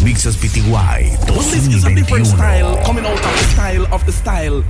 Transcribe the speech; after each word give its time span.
Los 0.00 0.08
mixes 0.08 0.36
PTY 0.36 1.18
Well, 1.28 1.40
this 1.40 1.66
is 1.66 1.84
a 1.84 1.94
different 1.94 2.26
style, 2.26 2.82
coming 2.86 3.04
out 3.04 3.12
of 3.12 3.22
the 3.22 3.44
style 3.52 3.86
of 3.92 4.06
the 4.06 4.12
style. 4.12 4.64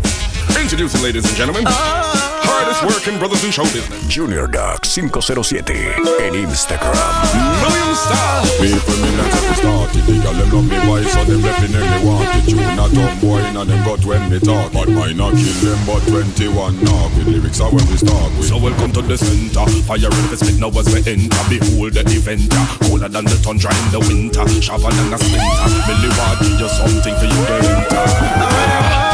Introducing, 0.60 1.02
ladies 1.02 1.24
and 1.24 1.36
gentlemen, 1.36 1.62
ah. 1.68 2.29
Hardest 2.60 2.82
working 2.84 3.18
brothers 3.18 3.44
in 3.44 3.50
show 3.50 3.64
business. 3.64 4.06
Junior 4.08 4.46
Duck 4.46 4.84
507 4.84 5.72
en 6.20 6.34
Instagram. 6.34 6.92
Million 7.32 7.94
Star. 7.96 8.44
People 8.60 8.96
me 9.00 9.10
like 9.16 9.32
to 9.32 9.54
start 9.56 9.96
it. 9.96 10.04
The 10.04 10.16
girl 10.20 10.34
them 10.36 10.50
love 10.52 10.68
me 10.68 10.78
why 10.84 11.02
so 11.08 11.24
them 11.24 11.40
definitely 11.40 12.00
want 12.04 12.28
it. 12.36 12.52
You 12.52 12.60
not 12.76 12.92
top 12.92 13.20
boy 13.20 13.40
and 13.40 13.56
them 13.68 13.84
got 13.84 14.04
when 14.04 14.28
me 14.28 14.38
talk. 14.38 14.72
But 14.72 14.88
mine 14.88 15.16
not 15.16 15.32
kill 15.32 15.56
them 15.64 15.80
but 15.86 16.04
21 16.04 16.84
knock. 16.84 17.08
With 17.16 17.28
lyrics 17.28 17.60
are 17.60 17.72
when 17.72 17.86
we 17.88 17.96
start 17.96 18.30
with. 18.36 18.48
So 18.48 18.58
welcome 18.58 18.92
to 18.92 19.02
the 19.02 19.16
center. 19.16 19.64
Fire 19.88 20.12
in 20.12 20.26
the 20.28 20.36
spit 20.36 20.60
now 20.60 20.68
as 20.76 20.88
we 20.92 21.00
enter. 21.08 21.42
Behold 21.48 21.94
the 21.96 22.04
event. 22.12 22.52
Colder 22.84 23.08
than 23.08 23.24
the 23.24 23.38
tundra 23.40 23.72
in 23.72 23.88
the 23.88 24.00
winter. 24.04 24.44
Sharper 24.60 24.92
than 24.92 25.14
a 25.14 25.18
splinter. 25.18 25.68
Millie 25.88 26.12
Ward 26.12 26.36
give 26.44 26.60
you 26.60 26.68
something 26.68 27.14
for 27.16 27.24
you 27.24 27.40
to 27.40 27.56
enter. 27.56 29.09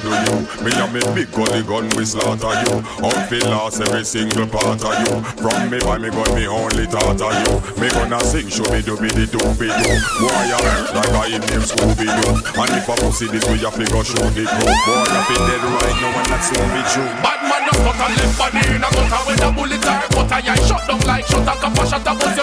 Do 0.00 0.08
you? 0.08 0.36
Me 0.64 0.70
and 0.72 0.92
me 0.92 1.00
big 1.14 1.30
gully 1.32 1.62
gun 1.62 1.88
we 1.96 2.04
slaughter 2.04 2.54
you. 2.64 2.80
Outfit 3.04 3.44
lost 3.46 3.80
every 3.80 4.04
single 4.04 4.46
part 4.46 4.80
of 4.80 4.94
you. 5.04 5.20
From 5.40 5.70
me 5.70 5.78
by 5.80 5.98
me 5.98 6.10
gun 6.10 6.30
me 6.34 6.46
only 6.46 6.86
thought 6.86 7.20
of 7.20 7.34
you. 7.42 7.52
Me 7.80 7.88
gonna 7.90 8.20
sing 8.24 8.48
show 8.48 8.64
me 8.72 8.80
do 8.82 8.96
be 8.96 9.08
the 9.12 9.26
do 9.26 9.42
be 9.58 9.68
do. 9.68 9.90
Boy 10.20 10.30
I 10.30 10.58
like 10.96 11.14
I 11.16 11.26
in 11.34 11.42
name 11.50 11.64
Scooby 11.64 12.08
Doo. 12.08 12.32
And 12.56 12.72
if 12.78 12.88
I 12.88 12.96
pussy 12.96 13.26
this 13.28 13.44
way 13.50 13.60
I 13.60 13.70
figure 13.70 14.04
show 14.04 14.24
the 14.32 14.44
crew. 14.46 14.72
Boy 14.86 15.08
I 15.08 15.20
fi 15.28 15.36
dead 15.44 15.62
right 15.64 15.96
now 16.00 16.18
and 16.20 16.28
that's 16.30 16.48
so 16.48 16.56
be 16.72 16.82
true. 16.92 17.10
Bad 17.20 17.40
man 17.44 17.62
no 17.66 17.74
cut 17.82 18.00
and 18.00 18.14
left 18.16 18.34
body 18.38 18.62
in 18.72 18.84
a 18.84 18.88
gutter 18.88 19.22
with 19.26 19.44
a 19.44 19.50
bullet 19.52 19.84
or 19.84 19.98
cutter. 20.14 20.40
Yeah, 20.46 20.56
shut 20.64 20.82
down 20.88 21.00
like 21.04 21.26
shut 21.26 21.44
a 21.44 21.54
cap 21.58 21.76
a 21.76 21.84
shot 21.86 22.06
a. 22.06 22.12
Pussy 22.12 22.41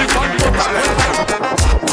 she 0.00 0.08
fun 0.16 0.32
butter. 0.40 0.80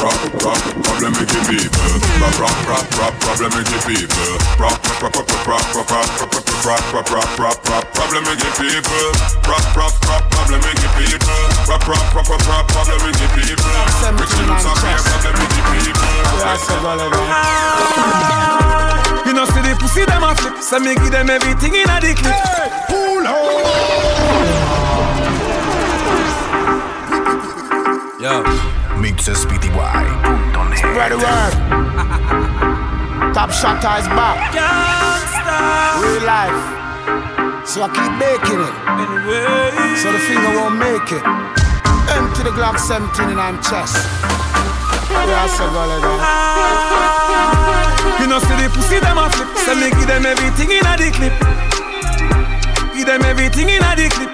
Rock, 0.00 0.16
rock, 0.40 0.62
problem 0.80 1.12
with 1.18 1.28
the 1.28 1.40
people. 1.48 1.92
Rock, 2.20 2.36
rock, 2.40 2.56
rock, 2.64 2.86
rock, 2.96 3.14
problem 3.20 3.52
with 3.52 3.68
the 3.68 3.78
people. 3.84 4.32
Rock, 4.56 4.80
rock, 5.02 5.12
rock, 5.12 5.28
rock, 5.44 5.66
rock, 5.76 5.90
rock, 5.92 6.08
rock, 6.08 6.48
rock, 6.64 6.88
rock, 6.92 7.10
rock, 7.12 7.38
rock, 7.38 7.58
rock, 7.68 7.84
problem 7.92 8.24
with 8.24 8.40
the 8.40 8.50
people. 8.56 9.12
Rock, 9.44 9.66
rock, 9.76 9.92
rock, 10.08 10.24
problem 10.32 10.60
with 10.64 10.78
the 10.80 10.88
people. 10.96 11.40
Rock, 11.68 11.84
rock, 11.84 12.00
rock, 12.14 12.28
rock, 12.28 12.44
rock, 12.48 12.64
problem 12.72 12.98
with 13.04 13.18
the 13.20 13.28
people. 13.36 13.68
Rich 14.16 14.34
and 14.40 14.48
looks 14.48 14.64
up 14.64 14.78
here, 14.80 15.00
problem 15.04 15.34
with 15.36 15.52
the 15.52 15.62
people. 15.68 16.08
You 19.26 19.34
know 19.34 19.44
see 19.44 19.60
the 19.60 19.76
pussy 19.78 20.04
them 20.06 20.24
a 20.24 20.34
flip 20.34 20.56
So 20.62 20.80
me 20.80 20.94
give 20.94 21.12
them 21.12 21.28
everything 21.28 21.74
in 21.74 21.90
a 21.90 22.00
the 22.00 22.14
clip 22.16 22.32
Pull 22.88 23.26
Yo 28.18 28.42
Mixes 28.98 29.46
PTY.net. 29.46 30.78
Spread 30.78 31.12
the 31.14 31.18
word. 31.22 31.54
Top 33.32 33.54
shot 33.54 33.78
is 33.78 34.10
back. 34.10 34.50
Real 36.02 36.26
life. 36.26 36.50
So 37.62 37.86
I 37.86 37.88
keep 37.94 38.10
making 38.18 38.58
it. 38.58 38.74
So 40.02 40.10
the 40.10 40.18
finger 40.18 40.50
won't 40.58 40.82
make 40.82 41.14
it. 41.14 41.22
Empty 42.10 42.42
the 42.42 42.50
Glock 42.58 42.82
17 42.82 43.30
in 43.30 43.36
my 43.38 43.54
chest. 43.62 43.94
Yeah, 45.14 45.38
I 45.38 45.46
said, 45.46 45.70
go 45.70 45.86
like 45.86 46.02
that. 46.02 46.18
Ah. 46.18 46.98
You 48.18 48.26
know 48.26 48.40
see 48.40 48.58
the 48.58 48.66
pussy 48.74 48.98
them 48.98 49.18
a 49.18 49.30
flip 49.30 49.46
So 49.62 49.76
me 49.76 49.90
give 49.94 50.08
them 50.08 50.26
everything 50.26 50.72
in 50.74 50.82
a 50.82 50.96
the 50.98 51.14
clip 51.14 51.34
Give 52.96 53.06
them 53.06 53.22
everything 53.22 53.68
in 53.68 53.78
a 53.78 53.94
the 53.94 54.10
clip 54.10 54.30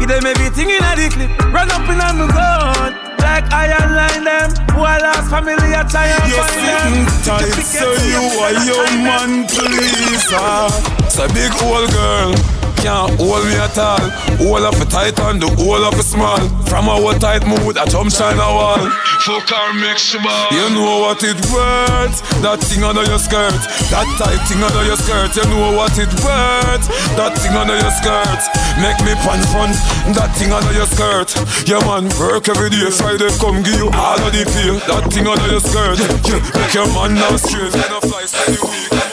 Give 0.00 0.08
them 0.08 0.26
everything 0.26 0.70
in 0.70 0.82
a 0.82 0.96
the 0.96 1.06
clip 1.08 1.30
Run 1.54 1.70
up 1.70 1.88
in 1.88 2.00
on 2.00 2.18
the 2.18 2.26
gun 2.26 3.07
Like 3.20 3.46
iron 3.52 3.94
line 3.94 4.24
them 4.24 4.50
Who 4.74 4.80
I 4.82 4.98
lost 4.98 5.30
family 5.30 5.74
I 5.74 5.82
try 5.88 6.06
and 6.06 6.24
You're 6.30 6.42
find 6.42 6.66
them 6.66 7.06
tight, 7.24 7.62
so 7.62 7.88
you 8.06 8.22
are 8.40 8.56
your 8.64 8.86
man, 9.02 9.46
please. 9.46 10.26
ah. 10.32 10.68
It's 11.04 11.18
a 11.18 11.28
big 11.28 11.52
old 11.62 11.90
girl. 11.92 12.57
Can't 12.88 13.20
hold 13.20 13.44
me 13.44 13.52
at 13.60 13.76
all. 13.76 14.00
All 14.48 14.64
of 14.64 14.80
it 14.80 14.88
tight 14.88 15.20
and 15.20 15.36
the 15.36 15.48
whole 15.60 15.84
of 15.84 15.92
it 16.00 16.08
small. 16.08 16.40
From 16.72 16.88
our 16.88 17.12
tight 17.20 17.44
mood, 17.44 17.76
I 17.76 17.84
jump 17.84 18.08
shine 18.08 18.40
a 18.40 18.48
wall. 18.48 18.80
Fuck 19.28 19.52
her, 19.52 19.76
make 19.76 20.00
she 20.00 20.16
ball. 20.16 20.48
You 20.48 20.72
know 20.72 21.04
what 21.04 21.20
it 21.20 21.36
worth. 21.52 22.16
That 22.40 22.64
thing 22.64 22.88
under 22.88 23.04
your 23.04 23.20
skirt. 23.20 23.60
That 23.92 24.08
tight 24.16 24.40
thing 24.48 24.64
under 24.64 24.88
your 24.88 24.96
skirt. 24.96 25.36
You 25.36 25.44
know 25.52 25.76
what 25.76 25.92
it 26.00 26.08
worth. 26.24 26.88
That 27.12 27.36
thing 27.36 27.52
under 27.60 27.76
your 27.76 27.92
skirt. 27.92 28.40
Make 28.80 28.96
me 29.04 29.12
pants 29.20 29.52
front. 29.52 29.76
That 30.16 30.32
thing 30.40 30.48
under 30.56 30.72
your 30.72 30.88
skirt. 30.88 31.36
Yeah, 31.68 31.84
man, 31.84 32.08
work 32.16 32.48
every 32.48 32.72
day. 32.72 32.88
Friday, 32.88 33.28
come 33.36 33.60
give 33.60 33.76
you 33.76 33.92
all 33.92 34.16
of 34.16 34.32
the 34.32 34.48
pay. 34.48 34.72
That 34.88 35.12
thing 35.12 35.28
under 35.28 35.44
your 35.44 35.60
skirt. 35.60 36.00
Yeah, 36.24 36.40
make 36.56 36.72
your 36.72 36.88
man 36.96 37.20
now 37.20 37.36
straight. 37.36 37.68
Then 37.68 37.92
a 37.92 38.00
fly 38.00 38.24
spend 38.24 38.56
the 38.56 38.64
week. 38.64 39.08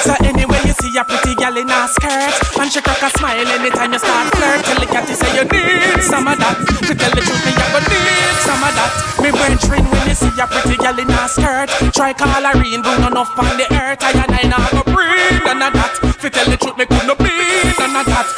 So 0.00 0.16
anyway, 0.24 0.56
you 0.56 0.57
see 0.78 0.96
a 0.96 1.04
pretty 1.04 1.34
girl 1.34 1.56
in 1.56 1.70
a 1.70 1.88
skirt 1.88 2.34
And 2.58 2.70
she 2.70 2.80
crack 2.80 3.02
a 3.02 3.10
smile 3.18 3.46
anytime 3.46 3.92
you 3.92 3.98
start 3.98 4.30
flirt. 4.34 4.64
Tell 4.64 4.78
the 4.78 4.86
cat 4.86 5.08
you 5.08 5.16
say 5.18 5.30
you 5.34 5.44
need 5.44 6.02
some 6.02 6.28
of 6.28 6.38
that. 6.38 6.56
To 6.86 6.92
tell 6.94 7.12
the 7.12 7.22
truth, 7.22 7.42
me 7.44 7.52
you 7.52 7.68
gonna 7.74 7.88
need 7.90 8.36
some 8.46 8.62
of 8.62 8.72
that. 8.78 8.92
Me 9.22 9.30
brethren, 9.34 9.84
when 9.90 10.08
you 10.08 10.14
see 10.14 10.32
a 10.38 10.46
pretty 10.46 10.76
girl 10.78 10.98
in 10.98 11.10
a 11.10 11.28
skirt 11.28 11.68
Try 11.94 12.12
call 12.14 12.42
her 12.42 12.62
in, 12.62 12.82
do 12.82 12.92
enough 13.06 13.34
on 13.38 13.56
the 13.58 13.66
earth. 13.74 14.02
I 14.02 14.12
and 14.14 14.34
I 14.34 14.42
not 14.46 14.70
go 14.70 14.82
breathe, 14.86 15.42
none 15.44 15.62
of 15.62 15.72
that. 15.74 15.92
To 16.22 16.30
tell 16.30 16.46
the 16.46 16.56
truth, 16.56 16.76
me 16.78 16.86
couldn't 16.86 17.18
bleed, 17.18 17.74
none 17.78 17.96
of 17.98 18.06
that. 18.06 18.28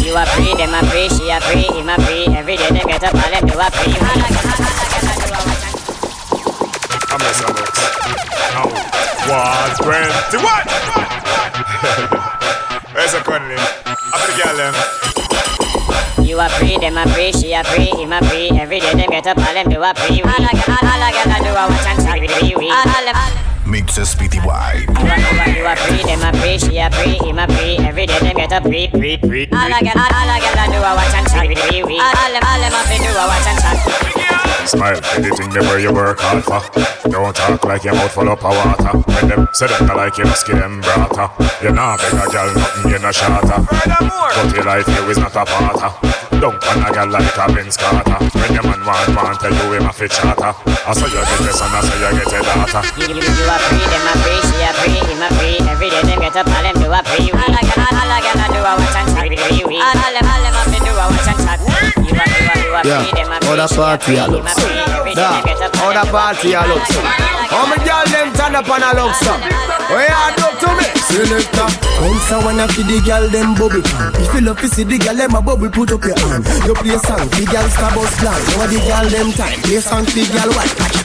You 0.00 0.16
a 0.16 0.24
free, 0.34 0.54
them 0.56 0.74
a 0.74 0.80
free, 0.88 1.08
she 1.12 1.28
a 1.30 1.40
free, 1.44 1.68
him 1.68 1.88
a 1.88 1.96
free. 2.00 2.26
Every 2.32 2.56
day 2.56 2.70
they 2.70 2.84
get 2.84 3.04
up, 3.04 3.14
all 3.14 3.30
them 3.30 3.44
do 3.46 3.58
a 3.58 3.68
free. 3.70 3.92
You 3.92 4.00
all 4.00 4.16
like, 4.16 4.36
all 4.40 4.56
like, 4.56 4.80
all 10.96 11.09
girl, 14.40 14.56
them. 14.56 14.74
You 16.24 16.38
a 16.40 16.48
free, 16.48 16.78
them 16.78 16.96
a 16.96 17.04
free, 17.12 17.32
she 17.32 17.52
a 17.52 17.64
free, 17.64 17.90
him 17.90 18.12
a 18.12 18.20
free. 18.28 18.50
Every 18.54 18.80
day 18.80 18.94
them 18.94 19.10
get 19.10 19.26
up, 19.26 19.38
all 19.38 19.54
them 19.54 19.68
do 19.68 19.82
a 19.82 19.94
free. 19.94 20.22
All 20.22 20.40
like, 20.40 20.68
all 20.68 20.78
like, 20.82 21.16
all 21.16 21.28
like, 21.28 21.42
do 21.42 21.50
a 21.50 21.64
watch 21.68 21.86
and 21.86 21.98
chat 22.00 22.20
with 22.20 22.30
the 22.30 22.54
wee. 22.56 22.70
All 22.70 22.84
them, 22.84 23.16
all 23.16 23.30
them. 23.34 23.70
Mixes 23.70 24.14
PTY. 24.14 24.86
You 24.86 25.06
a, 25.06 25.16
you 25.20 25.40
a, 25.40 25.58
you 25.58 25.66
a 25.66 25.76
free, 25.76 26.02
them 26.02 26.22
a 26.22 26.30
free, 26.40 26.58
she 26.58 26.78
a 26.78 26.90
free, 26.90 27.18
him 27.26 27.38
a 27.38 27.46
free. 27.48 27.76
Every 27.78 28.06
day 28.06 28.18
them 28.18 28.36
get 28.36 28.52
up, 28.52 28.62
free, 28.62 28.88
free, 28.88 29.18
free. 29.18 29.48
All 29.52 29.68
like, 29.68 29.84
all 29.84 30.00
all 30.00 30.26
like, 30.26 30.44
all 30.44 30.70
do 30.70 30.78
a 30.78 30.90
watch 30.94 31.14
and 31.14 31.26
chat 31.28 31.48
with 31.48 31.58
the 31.58 31.82
wee. 31.84 32.00
All 32.00 32.32
them, 32.32 32.42
all 32.44 32.60
them 32.60 32.72
a 32.72 32.80
free, 32.86 32.98
do 32.98 33.10
a 33.10 33.24
watch 33.26 33.46
and 33.46 33.58
chat. 33.60 34.39
Smile, 34.66 35.00
anything 35.16 35.50
them 35.50 35.64
where 35.66 35.80
you 35.80 35.92
work 35.92 36.18
hard 36.20 36.44
for. 36.44 37.10
Don't 37.10 37.34
talk 37.34 37.64
like 37.64 37.84
your 37.84 37.94
mouth 37.94 38.12
full 38.12 38.28
up 38.28 38.44
of 38.44 38.54
water. 38.54 38.98
When 38.98 39.28
them 39.28 39.48
say 39.52 39.66
them 39.66 39.86
not 39.86 39.96
like 39.96 40.18
you 40.18 40.24
give 40.24 40.58
them 40.58 40.82
brata. 40.82 41.30
You 41.62 41.72
not 41.72 42.00
a 42.00 42.10
girl 42.30 42.54
nothing, 42.54 42.90
you 42.92 42.98
not 42.98 43.14
shatter. 43.14 43.66
But 43.68 44.54
your 44.54 44.64
life 44.64 44.88
you 44.88 45.10
is 45.10 45.18
not 45.18 45.34
a 45.34 45.44
parter. 45.44 46.19
Don't 46.40 46.56
pan 46.60 46.80
a 46.80 46.88
girl 46.88 47.08
like 47.12 47.36
a 47.36 47.52
Vince 47.52 47.76
Carter. 47.76 48.16
When 48.40 48.52
your 48.56 48.64
man 48.64 48.80
want, 48.88 49.12
want 49.12 49.40
tell 49.40 49.52
you 49.52 49.76
him 49.76 49.84
a 49.84 49.92
fit 49.92 50.10
charter. 50.10 50.56
I 50.88 50.92
saw 50.96 51.04
you 51.04 51.20
get 51.20 51.40
this 51.44 51.60
and 51.60 51.68
I 51.68 51.80
saw 51.84 51.96
you 52.00 52.10
get 52.16 52.32
a 52.32 52.40
daughter. 52.40 52.80
You, 52.96 53.12
you, 53.12 53.20
you 53.20 53.44
a 53.44 53.56
free, 53.68 53.84
them 53.84 54.08
a 54.08 54.12
free, 54.24 54.40
she 54.48 54.64
a 54.64 54.70
free, 54.80 55.04
him 55.04 55.20
a 55.20 55.28
free. 55.36 55.60
Every 55.68 55.88
day 55.92 56.00
them 56.00 56.18
get 56.24 56.36
up, 56.40 56.48
all 56.48 56.64
them 56.64 56.76
do 56.80 56.88
a 56.88 57.00
free. 57.04 57.28
All 57.28 57.44
like, 57.52 57.68
all, 57.76 57.92
all 57.92 58.08
like, 58.08 58.24
all 58.24 58.48
do 58.56 58.60
a 58.64 58.72
watch 58.72 58.96
and 58.96 59.08
chat 59.12 59.28
with 59.28 59.36
the 59.36 59.64
wee. 59.68 59.84
All 59.84 59.92
all 59.92 60.12
them, 60.16 60.24
all 60.24 60.40
them 60.40 60.56
a 60.56 60.62
free, 60.64 60.80
do 60.80 60.92
a 60.96 61.04
watch 61.12 61.28
and 61.28 61.40
chat. 61.44 61.60
You 62.00 62.16
a, 62.16 62.24
you 62.24 62.48
a, 62.48 62.54
you 62.56 62.72
a 62.72 62.80
Yeah, 62.88 63.04
free, 63.04 63.12
them 63.20 63.32
a 63.32 63.36
free, 63.36 63.52
other 63.52 63.68
she 63.68 63.76
a 63.76 63.84
party 63.84 64.00
free, 64.00 64.16
a 64.16 64.24
him 64.24 64.32
look 64.32 64.48
a 64.48 64.52
so. 64.56 64.64
free. 64.64 64.80
Every 64.96 65.12
day 65.12 65.20
Yeah, 65.20 65.36
them 65.36 65.44
get 65.44 65.60
up, 65.60 65.76
all 65.76 65.92
other 65.92 66.00
them 66.00 66.08
do 66.08 66.16
a 66.16 66.24
party 66.24 66.48
a 66.56 66.60
free. 66.64 66.72
look 66.72 66.84
so. 66.88 67.00
How 67.04 67.66
my 67.68 67.76
girl 67.76 67.76
them 67.76 67.76
turn 67.76 67.76
up 67.76 67.76
and 67.76 67.79
a 68.68 68.90
look 68.96 69.14
so. 69.14 69.32
What 69.90 70.38
you 70.38 70.50
to 70.60 70.68
me? 70.76 70.86
Selector. 71.00 71.90
I 72.32 72.44
wanna 72.44 72.68
see 72.68 72.84
the 72.84 73.00
girl 73.04 73.28
them 73.28 73.54
bubble 73.54 73.82
pan 73.82 74.14
If 74.14 74.32
you 74.34 74.40
love 74.42 74.60
to 74.60 74.68
see 74.68 74.84
the 74.84 74.98
girl 74.98 75.16
them 75.16 75.34
a 75.34 75.42
bubble 75.42 75.68
put 75.68 75.90
up 75.90 76.04
your 76.04 76.16
hand 76.16 76.46
You 76.64 76.74
play 76.74 76.96
song, 76.98 77.26
the 77.26 77.42
girl 77.50 77.68
star 77.68 77.90
bus 77.90 78.14
plan 78.22 78.38
Now 78.54 78.70
the 78.70 78.78
girl 78.86 79.10
them 79.10 79.32
time, 79.34 79.58
play 79.62 79.80
song, 79.80 80.04
the 80.04 80.22
girl 80.30 80.54
Big 80.54 80.99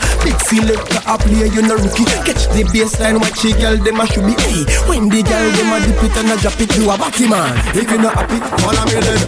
selector 0.47 1.01
a 1.05 1.15
play, 1.19 1.49
you 1.51 1.61
no 1.61 1.75
rookie. 1.75 2.05
Catch 2.25 2.49
the 2.55 2.63
baseline, 2.71 3.19
watch 3.19 3.41
the 3.43 3.51
girl 3.53 3.77
them 3.77 3.99
a 3.99 4.05
should 4.07 4.25
be. 4.25 4.33
Hey, 4.41 4.63
when 4.89 5.09
the 5.09 5.21
girl 5.21 5.47
them 5.53 5.73
a 5.73 5.77
dip 5.83 6.01
it 6.01 6.15
and 6.17 6.31
a 6.31 6.35
drop 6.41 6.59
it, 6.61 6.71
you 6.77 6.89
a 6.89 6.95
batty 6.97 7.27
man. 7.27 7.53
If 7.75 7.89
you 7.91 7.99
not 7.99 8.15
happy, 8.15 8.39
follow 8.63 8.85
me 8.87 8.99
then. 9.03 9.21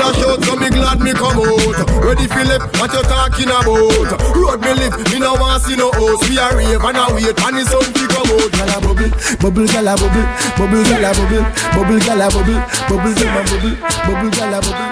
Dash 0.00 0.24
out, 0.24 0.40
so 0.40 0.56
me 0.56 0.72
glad 0.72 0.98
me 1.04 1.12
come 1.12 1.36
out. 1.36 1.76
Ready 2.00 2.24
Philip, 2.24 2.62
what 2.80 2.88
you 2.88 3.04
talking 3.04 3.52
about? 3.52 4.16
Road 4.32 4.64
me 4.64 4.72
live, 4.80 4.96
me 5.12 5.18
no 5.20 5.36
want 5.36 5.60
see 5.62 5.76
no 5.76 5.92
host. 5.92 6.24
We 6.24 6.40
a 6.40 6.48
rave 6.56 6.80
and 6.80 6.96
a 6.96 7.04
wait, 7.12 7.36
and 7.36 7.56
the 7.60 7.64
sun 7.68 7.84
fi 7.92 8.08
come 8.08 8.32
out. 8.32 8.48
Gyal 8.56 8.72
a 8.72 8.80
bubble, 8.80 9.12
bubble, 9.44 9.68
gyal 9.68 9.84
a 9.84 9.94
bubble, 10.00 10.24
bubble, 10.56 10.80
gyal 10.88 11.04
a 11.04 11.12
bubble, 11.12 11.44
bubble, 11.76 12.00
gyal 12.00 12.24
a 12.24 12.32
bubble, 12.32 12.64
bubble, 12.88 13.12
gyal 13.12 13.36
a 13.36 13.52
bubble, 13.52 13.76
bubble, 14.08 14.24
gyal 14.24 14.24
a 14.24 14.32
bubble, 14.32 14.32
bubble, 14.32 14.32
gyal 14.32 14.56
a 14.56 14.60
bubble. 14.64 14.88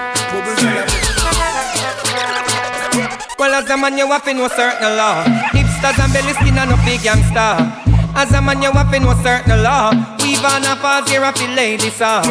Well, 3.39 3.53
as 3.55 3.69
a 3.69 3.77
man, 3.77 3.97
you 3.97 4.05
have 4.11 4.25
to 4.25 4.33
know 4.33 4.49
certain 4.49 4.97
law. 4.97 5.23
Hipsters 5.79 6.03
and 6.03 6.13
belly 6.13 6.33
skin 6.33 6.57
and 6.57 6.69
no 6.69 6.75
big 6.83 7.01
gangster. 7.01 7.55
As 8.13 8.33
a 8.33 8.41
man, 8.41 8.61
you 8.61 8.71
have 8.71 8.91
know 8.91 9.13
certain 9.23 9.63
law. 9.63 9.91
Weave 10.21 10.43
on 10.43 10.65
a 10.65 10.75
falls 10.75 11.09
here 11.09 11.23
of 11.23 11.35
the 11.35 11.47
ladies, 11.55 11.93
sir. 11.93 12.21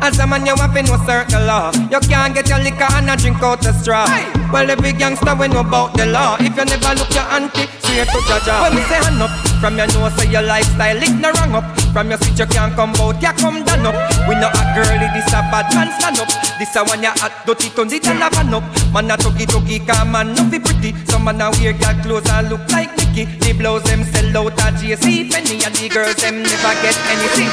As 0.00 0.18
a 0.18 0.26
man, 0.26 0.46
you 0.46 0.56
have 0.56 0.74
know 0.74 0.96
certain 1.04 1.46
law. 1.46 1.70
You 1.90 2.00
can't 2.00 2.34
get 2.34 2.48
your 2.48 2.58
liquor 2.58 2.88
and 2.90 3.10
a 3.10 3.16
drink 3.16 3.42
out 3.42 3.60
the 3.60 3.72
straw. 3.72 4.35
Well, 4.52 4.70
every 4.70 4.92
gangster 4.92 5.34
we 5.34 5.48
know 5.48 5.60
about 5.60 5.94
the 5.94 6.06
law. 6.06 6.36
If 6.38 6.56
you 6.56 6.64
never 6.64 6.94
look 6.94 7.10
your 7.12 7.26
auntie, 7.28 7.66
straight 7.82 8.08
to 8.08 8.18
Jaja. 8.24 8.62
When 8.62 8.74
me 8.76 8.82
say 8.86 9.02
hand 9.02 9.20
up, 9.20 9.30
from 9.60 9.76
your 9.76 9.86
nose, 9.88 10.14
say 10.14 10.30
your 10.30 10.42
lifestyle, 10.42 10.96
it 11.02 11.12
no 11.18 11.32
wrong 11.32 11.54
up. 11.56 11.66
From 11.92 12.10
your 12.10 12.18
switch, 12.18 12.38
you 12.38 12.46
can't 12.46 12.74
come 12.74 12.94
out, 12.96 13.20
you 13.20 13.32
come 13.36 13.64
down 13.64 13.86
up. 13.86 13.96
We 14.28 14.34
know 14.36 14.48
a 14.48 14.62
girlie, 14.72 15.10
this 15.12 15.28
a 15.34 15.42
bad 15.50 15.66
man 15.74 15.90
stand 15.98 16.18
up. 16.20 16.28
This 16.58 16.74
a 16.76 16.84
one 16.84 17.02
you 17.02 17.10
hot, 17.10 17.32
dirty, 17.44 17.68
turn 17.70 17.92
it 17.92 18.06
and 18.06 18.18
van 18.20 18.54
up. 18.54 18.64
Man 18.92 19.10
a 19.10 19.16
tuggy 19.16 19.46
tuggy, 19.46 19.84
come 19.86 20.12
man, 20.12 20.34
no 20.34 20.44
be 20.48 20.58
pretty. 20.58 20.94
Some 21.06 21.24
man 21.24 21.40
a 21.40 21.50
wear 21.58 21.72
girl 21.72 21.94
clothes 22.02 22.28
and 22.30 22.48
look 22.48 22.62
like 22.70 22.90
Mickey. 22.96 23.24
The 23.40 23.52
blows 23.52 23.82
them 23.82 24.04
sell 24.04 24.36
out 24.38 24.60
at 24.62 24.74
JC 24.74 25.30
Penny, 25.30 25.64
and 25.64 25.74
the 25.74 25.88
girls 25.88 26.16
them 26.16 26.42
never 26.42 26.74
get 26.80 26.96
anything. 27.10 27.50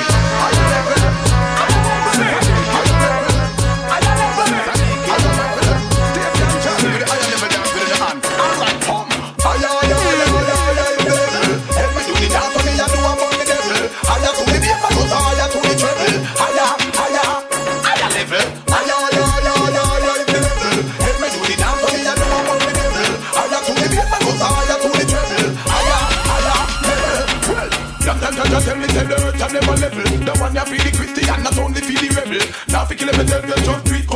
Tell 29.54 29.76
the 29.76 29.86
earth 29.86 29.94
and 29.94 30.02
never 30.02 30.02
level 30.02 30.26
The 30.26 30.34
one 30.42 30.56
you 30.56 30.66
feel 30.66 30.84
the 30.84 30.92
Christian, 30.98 31.44
not 31.44 31.58
only 31.58 31.82
feel 31.82 32.02
the 32.02 32.10
rebel 32.18 32.46
Now 32.70 32.86
fi 32.86 32.96
kill 32.96 33.12
me 33.14 33.24
tell 33.26 33.42
you 33.46 33.58
just 33.62 33.86
do 33.86 33.94
it 33.94 34.08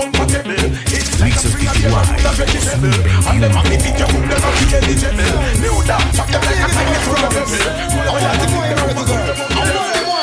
It's 0.90 1.20
like 1.22 1.38
a 1.38 1.50
free 1.54 1.68
and 1.68 1.78
you're 1.78 1.94
a 1.94 2.32
vegetable 2.34 2.98
And 3.30 3.44
them 3.44 3.58
only 3.58 3.78
think 3.78 3.98
you 4.02 4.08
would 4.10 4.26
never 4.26 4.52
be 4.58 4.66
eligible 4.74 5.34
New 5.62 5.78
dance, 5.86 6.18
fuck 6.18 6.30
them 6.34 6.42
like 6.42 6.62
a 6.62 6.70
tiny 6.74 6.98
from 7.06 7.22
a 7.22 7.30
rebel 7.30 7.62
Oh 8.08 8.18
yeah, 8.18 8.34
the 8.42 8.48
boy, 8.50 8.66
the 8.66 8.82
boy, 8.82 9.06
the 9.06 9.38
Everyone 9.58 10.17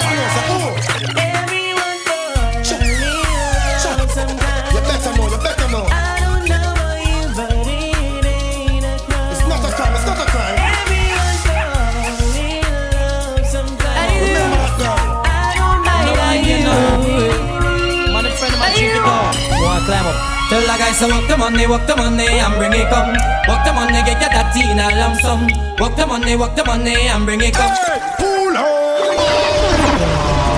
Tell 20.54 20.62
the 20.62 20.78
guys 20.78 20.94
to 21.00 21.06
work 21.08 21.26
the 21.26 21.36
money, 21.36 21.66
walk 21.66 21.84
the 21.84 21.96
money 21.96 22.28
and 22.28 22.54
bring 22.54 22.72
it 22.74 22.88
come. 22.88 23.08
Work 23.50 23.64
the 23.66 23.72
money, 23.74 24.00
get 24.06 24.20
your 24.22 24.30
that 24.30 24.54
in 24.54 24.78
a 24.78 24.86
lump 25.02 25.18
sum. 25.18 25.50
Work 25.82 25.96
the 25.96 26.06
money, 26.06 26.36
walk 26.36 26.54
the 26.54 26.64
money 26.64 26.94
and 26.94 27.26
bring 27.26 27.40
it 27.40 27.54
come. 27.54 27.74
Pull 28.22 28.54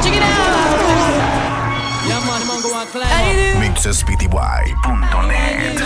Check 0.04 0.12
it 0.12 0.20
out. 0.20 0.76
Yeah, 2.04 2.20
man, 2.28 2.44
man, 2.44 2.60
go 2.60 2.76
and 2.76 2.92
climb 2.92 3.08
up. 3.08 3.56
MixespTY.net. 3.64 5.80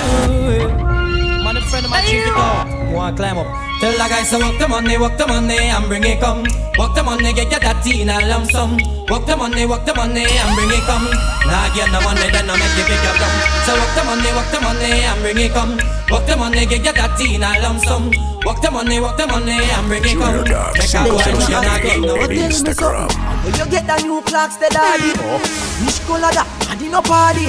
Man, 1.45 1.57
a 1.57 1.61
friend 1.71 1.87
of 1.87 1.91
mine, 1.93 2.03
check 2.03 2.27
it 2.27 2.35
out. 2.35 2.67
Go 2.67 2.99
and 2.99 3.17
climb 3.17 3.39
up. 3.39 3.70
Tell 3.81 3.97
the 3.97 4.07
guys 4.13 4.29
to 4.29 4.37
work 4.37 4.61
the 4.61 4.69
money, 4.69 4.99
work 5.01 5.17
the 5.17 5.27
money 5.27 5.57
and 5.57 5.89
bring 5.89 6.05
it 6.05 6.21
come. 6.21 6.45
Work 6.77 6.93
the 6.93 7.01
money, 7.01 7.33
get 7.33 7.49
your 7.49 7.65
that 7.65 7.81
in 7.89 8.13
a 8.13 8.21
lump 8.29 8.45
sum. 8.53 8.77
Work 9.09 9.25
the 9.25 9.33
money, 9.33 9.65
work 9.65 9.89
the 9.89 9.97
money 9.97 10.21
and 10.21 10.53
bring 10.53 10.69
it 10.69 10.85
come. 10.85 11.09
Nah, 11.49 11.73
get 11.73 11.89
no 11.89 11.97
money, 12.05 12.29
then 12.29 12.45
no 12.45 12.61
make 12.61 12.77
you 12.77 12.85
pick 12.85 13.01
your 13.01 13.17
gum. 13.17 13.33
So 13.65 13.73
work 13.81 13.89
the 13.97 14.05
money, 14.05 14.29
work 14.37 14.53
the 14.53 14.61
money 14.61 15.01
and 15.01 15.21
bring 15.25 15.41
it 15.41 15.57
come. 15.57 15.81
Work 16.13 16.29
the 16.29 16.37
money, 16.37 16.69
get 16.69 16.85
your 16.85 16.93
that 16.93 17.17
in 17.25 17.41
a 17.41 17.57
lump 17.65 17.81
sum. 17.81 18.13
Work 18.45 18.61
the 18.61 18.69
money, 18.69 19.01
work 19.01 19.17
the 19.17 19.25
money 19.25 19.57
and 19.57 19.87
bring 19.89 20.05
it 20.05 20.13
come. 20.13 20.29
Junior 20.29 20.45
Dog 20.45 20.77
Make 20.77 20.93
a 20.93 21.01
boy 21.09 21.25
know 21.25 21.41
you 21.41 21.61
not 21.65 21.81
get 21.81 22.01
no 22.05 22.13
on 22.21 22.37
Instagram. 22.37 23.09
When 23.49 23.53
you 23.57 23.67
get 23.73 23.89
the 23.89 23.97
new 24.05 24.21
Clarks, 24.29 24.61
the 24.61 24.69
daddy. 24.69 25.17
Oh. 25.25 25.41
Which 25.89 26.05
color 26.05 26.29
that? 26.37 26.45
I 26.69 26.77
did 26.77 26.93
no 26.93 27.01
party. 27.01 27.49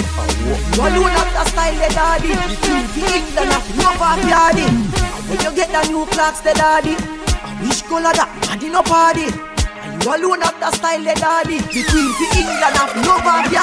Oh, 0.79 0.87
you 0.87 1.03
alone 1.03 1.11
have 1.11 1.27
the 1.35 1.43
style, 1.51 1.75
the 1.75 1.91
daddy. 1.91 2.31
The 2.39 2.55
queen 2.63 2.87
for 2.87 3.03
England, 3.19 3.51
have 3.51 3.67
no 3.75 3.91
party. 3.99 5.10
When 5.31 5.39
you 5.39 5.55
get 5.55 5.71
the 5.71 5.87
new 5.87 6.05
Clarks, 6.07 6.41
the 6.41 6.51
daddy. 6.51 6.91
Which 7.63 7.87
color 7.87 8.11
that? 8.11 8.27
I 8.51 8.59
did 8.59 8.75
no 8.75 8.83
party. 8.83 9.31
You 10.03 10.11
alone 10.11 10.43
have 10.43 10.59
the 10.59 10.67
style, 10.75 10.99
the 10.99 11.15
daddy. 11.15 11.63
The 11.71 11.87
queen 11.87 12.11
for 12.19 12.27
England, 12.35 12.75
have 12.75 12.91
no 12.99 13.15
party. 13.23 13.55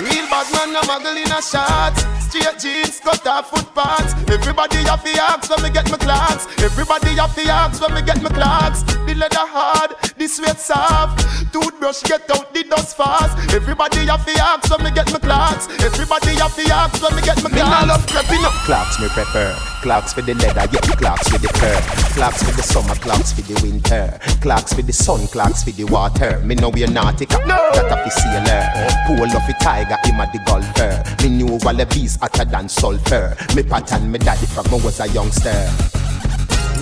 Real 0.00 0.24
bad 0.32 0.48
man, 0.56 0.72
a 0.72 0.80
muggle 0.88 1.20
in 1.20 1.28
a 1.28 1.44
shot. 1.44 1.92
Straight 2.24 2.56
jeans, 2.56 2.96
cut 2.96 3.26
off 3.28 3.52
footpaths. 3.52 4.16
Everybody 4.24 4.80
have 4.88 5.04
the 5.04 5.20
axe 5.20 5.52
when 5.52 5.60
me 5.60 5.68
get 5.68 5.84
my 5.90 5.98
Clarks. 6.00 6.48
Everybody 6.64 7.12
have 7.20 7.36
the 7.36 7.52
axe 7.52 7.76
when 7.76 7.92
me 7.92 8.00
get 8.00 8.22
my 8.22 8.30
Clarks. 8.32 8.80
The 9.04 9.14
leather 9.20 9.44
hard, 9.52 9.92
the 10.20 10.28
sweat 10.28 10.60
soft. 10.60 11.24
Toothbrush 11.50 12.02
get 12.02 12.30
out 12.30 12.52
the 12.52 12.62
dust 12.64 12.94
fast. 12.96 13.32
Everybody 13.54 14.04
have 14.04 14.24
the 14.26 14.36
axe 14.36 14.68
when 14.70 14.84
me 14.84 14.90
get 14.90 15.10
my 15.12 15.18
Clarks. 15.18 15.66
Everybody 15.80 16.36
have 16.36 16.54
the 16.54 16.68
axe 16.68 17.00
when 17.00 17.16
me 17.16 17.22
get 17.22 17.42
my 17.42 17.48
Clarks. 17.48 17.56
Me 17.56 17.62
nah 17.64 17.88
love 17.88 18.04
prepping 18.06 18.44
up. 18.44 18.52
Clarks 18.68 19.00
me 19.00 19.08
prefer. 19.08 19.56
Clarks 19.80 20.12
for 20.12 20.20
the 20.20 20.34
leather, 20.34 20.68
yeah, 20.70 20.84
Clarks 21.00 21.28
for 21.28 21.38
the 21.38 21.48
fur. 21.56 21.80
Clarks 22.12 22.42
for 22.42 22.52
the 22.52 22.62
summer, 22.62 22.94
Clarks 22.96 23.32
for 23.32 23.40
the 23.40 23.56
winter. 23.64 24.18
Clarks 24.42 24.74
for 24.74 24.82
the 24.82 24.92
sun, 24.92 25.26
Clarks 25.28 25.64
for 25.64 25.70
the 25.70 25.84
water. 25.84 26.38
Me 26.44 26.54
know 26.54 26.68
we're 26.68 26.86
nautica, 26.86 27.40
no. 27.48 27.56
that 27.72 27.88
a 27.88 27.96
fi 27.96 28.10
sailor. 28.12 28.68
Pull 29.08 29.24
off 29.24 29.48
a 29.48 29.54
tiger, 29.64 29.96
him 30.04 30.20
a 30.20 30.28
the 30.28 30.40
golfer. 30.44 31.00
Me 31.24 31.28
knew 31.32 31.58
wallabies 31.64 32.16
hotter 32.16 32.44
than 32.44 32.68
sulfur. 32.68 33.34
Me 33.56 33.62
pattern 33.62 34.12
me 34.12 34.18
daddy 34.18 34.44
from 34.44 34.66
I 34.68 34.84
was 34.84 35.00
a 35.00 35.08
youngster. 35.08 36.09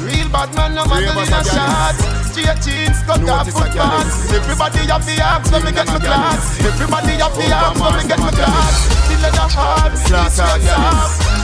Real 0.04 0.28
bad 0.30 0.54
man, 0.54 0.74
no 0.74 0.84
muggle 0.84 1.18
in 1.26 1.32
a 1.32 1.40
shot. 1.42 1.96
Straight 2.30 2.60
jeans, 2.62 3.02
cut 3.02 3.22
off 3.28 3.48
footpaths. 3.50 4.30
Everybody 4.32 4.86
have 4.86 5.04
the 5.04 5.16
axe 5.18 5.50
when 5.50 5.64
me 5.64 5.72
get 5.72 5.86
my 5.86 5.98
Clarks. 5.98 6.60
Everybody 6.62 7.18
have 7.18 7.34
the 7.34 7.46
axe 7.50 7.80
when 7.80 7.94
me 7.96 8.04
get 8.06 8.18
my 8.20 8.30
Clarks. 8.30 8.80
The 9.08 9.14
leather 9.22 9.48
hard, 9.50 9.92
sweat 9.98 10.32
soft. 10.32 11.38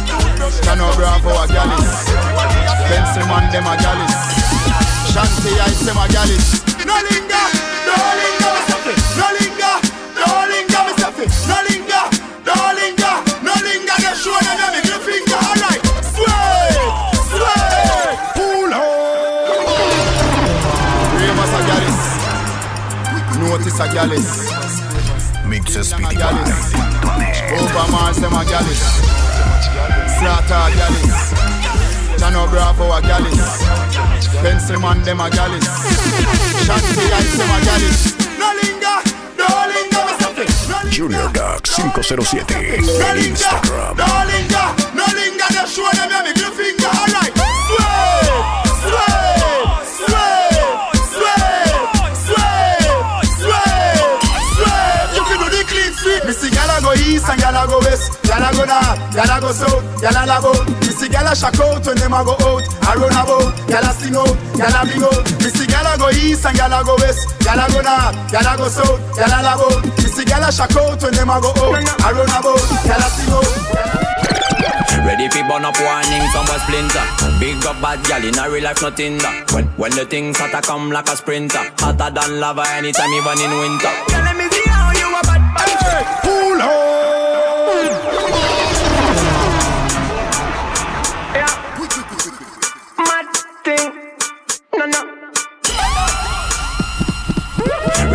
Cano 0.63 0.93
Bravo 0.95 1.31
a 1.31 1.47
gallus 1.49 2.05
Pencil 2.89 3.27
man 3.27 3.51
dem 3.51 3.67
a 3.67 3.77
gallus 3.81 4.13
Shanty 5.11 5.53
Ice 5.61 5.85
dem 5.87 5.97
a 5.97 6.07
gallus 6.09 6.61
No 6.85 6.97
linger, 7.01 7.47
no 7.89 7.97
linger, 8.21 8.54
A 23.77 23.89
gallus 23.89 24.39
MixespTY.net. 25.45 26.75
Over 27.59 27.91
Mars 27.91 28.19
dem 28.21 28.33
a 28.33 28.45
gallus 28.45 28.79
Slaughter 30.17 30.55
a 30.55 30.71
gallus 30.79 31.33
Bravo 32.51 32.93
a 32.93 33.01
gallus 33.03 33.59
Pencil 34.43 34.79
man 34.79 35.03
dem 35.03 35.21
a 35.21 35.29
gallus 35.29 35.65
Shanty 36.65 37.13
Ice 37.19 37.37
dem 37.37 37.51
a 37.51 37.59
gallus 37.65 38.15
No 38.39 38.53
linger, 38.63 38.99
no 39.37 39.47
linger, 39.67 40.03
me 40.07 40.13
say 40.21 40.33
fi. 40.35 40.45
No 40.71 40.77
linger, 40.79 40.91
Junior 40.91 41.29
Duck 41.33 41.67
507 41.67 42.87
no 42.87 42.93
en 43.07 43.19
Instagram. 43.19 43.97
no 43.97 44.25
linger, 44.31 44.69
no 44.95 45.05
linger. 45.15 45.49
Just 45.51 45.75
show 45.75 45.91
them 45.93 46.15
west. 58.45 58.53
Gyal 58.53 58.53
a 58.53 58.53
go 58.53 58.65
north, 58.65 58.99
gyal 59.15 59.37
a 59.37 59.41
go 59.41 59.53
south, 59.53 59.83
gyal 60.01 60.19
a 60.21 60.27
love 60.27 60.45
out. 60.45 60.69
Me 60.81 60.91
see 60.93 61.09
gyal 61.09 61.31
a 61.31 61.35
shock 61.37 61.61
out 61.61 61.87
when 61.87 61.97
them 61.97 62.13
a 62.13 62.25
go 62.25 62.33
out. 62.33 62.63
I 62.85 62.95
run 62.95 63.13
about, 63.13 63.55
gyal 63.69 63.89
a 63.89 63.93
sing 63.95 64.17
out, 64.17 64.37
gyal 64.53 64.75
a 64.75 64.85
big 64.85 65.03
out. 65.03 65.25
Me 65.41 65.49
see 65.49 65.67
gyal 65.67 65.89
a 65.89 65.99
go 65.99 66.09
east 66.11 66.45
and 66.45 66.57
gyal 66.59 66.75
a 66.75 66.85
go 66.85 66.95
west. 67.01 67.29
Gyal 67.41 67.61
a 67.61 67.67
go 67.73 67.81
north, 67.81 68.15
gyal 68.29 68.49
a 68.49 68.57
go 68.57 68.69
south, 68.69 69.01
gyal 69.17 69.33
a 69.33 69.39
love 69.41 69.65
out. 69.65 69.85
Me 69.85 70.09
see 70.09 70.25
gyal 70.25 70.45
a 70.45 70.53
shock 70.53 70.77
out 70.77 71.03
when 71.03 71.15
them 71.15 71.31
a 71.31 71.41
go 71.41 71.51
out. 71.57 71.81
I 72.05 72.13
run 72.13 72.29
about, 72.29 72.61
gyal 72.85 73.01
a 73.01 73.09
sing 73.09 73.33
out. 73.33 73.49
Ready 75.05 75.29
fi 75.29 75.43
burn 75.49 75.65
up 75.65 75.77
warning, 75.81 76.25
some 76.33 76.47
boy 76.47 76.57
splinter. 76.65 77.05
Big 77.39 77.65
up 77.67 77.81
bad 77.81 78.01
gal 78.09 78.25
in 78.25 78.39
a 78.39 78.51
real 78.51 78.65
life, 78.65 78.81
nothing 78.81 79.19
that. 79.19 79.53
When 79.53 79.65
when 79.77 79.93
the 79.93 80.05
things 80.07 80.39
hotter 80.39 80.63
come 80.63 80.91
like 80.91 81.09
a 81.09 81.17
sprinter, 81.17 81.61
hotter 81.79 82.11
than 82.13 82.41
lava 82.41 82.65
anytime, 82.73 83.13
even 83.13 83.41
in 83.41 83.53
winter. 83.53 83.93
Let 84.13 84.37
me 84.37 84.49
see 84.49 84.69
how 84.69 84.93
you 84.93 85.09
a 85.13 85.21
bad 85.29 85.43
Hey, 85.61 86.05
pull 86.25 86.63
on. 86.63 87.04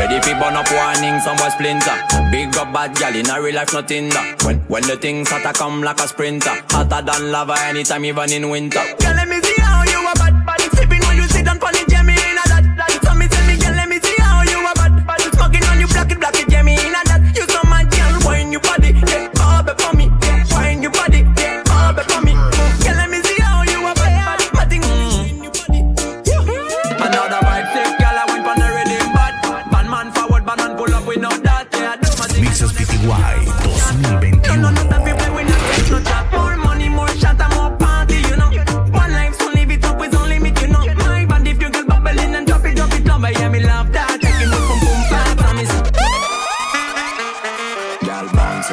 Ready 0.09 0.21
fi 0.23 0.33
burn 0.39 0.55
up 0.55 0.65
warning, 0.71 1.19
some 1.19 1.37
boy 1.37 1.49
splinter. 1.49 1.93
Big 2.31 2.57
up 2.57 2.73
bad 2.73 2.95
gal 2.95 3.15
in 3.15 3.29
a 3.29 3.39
real 3.39 3.53
life, 3.53 3.71
nothing 3.73 4.09
that. 4.09 4.41
When 4.43 4.57
when 4.61 4.81
the 4.81 4.97
things 4.97 5.29
hotter 5.29 5.53
come 5.53 5.83
like 5.83 5.99
a 5.99 6.07
sprinter, 6.07 6.49
hotter 6.71 7.05
than 7.05 7.31
lava 7.31 7.53
anytime, 7.69 8.03
even 8.05 8.31
in 8.31 8.49
winter. 8.49 8.81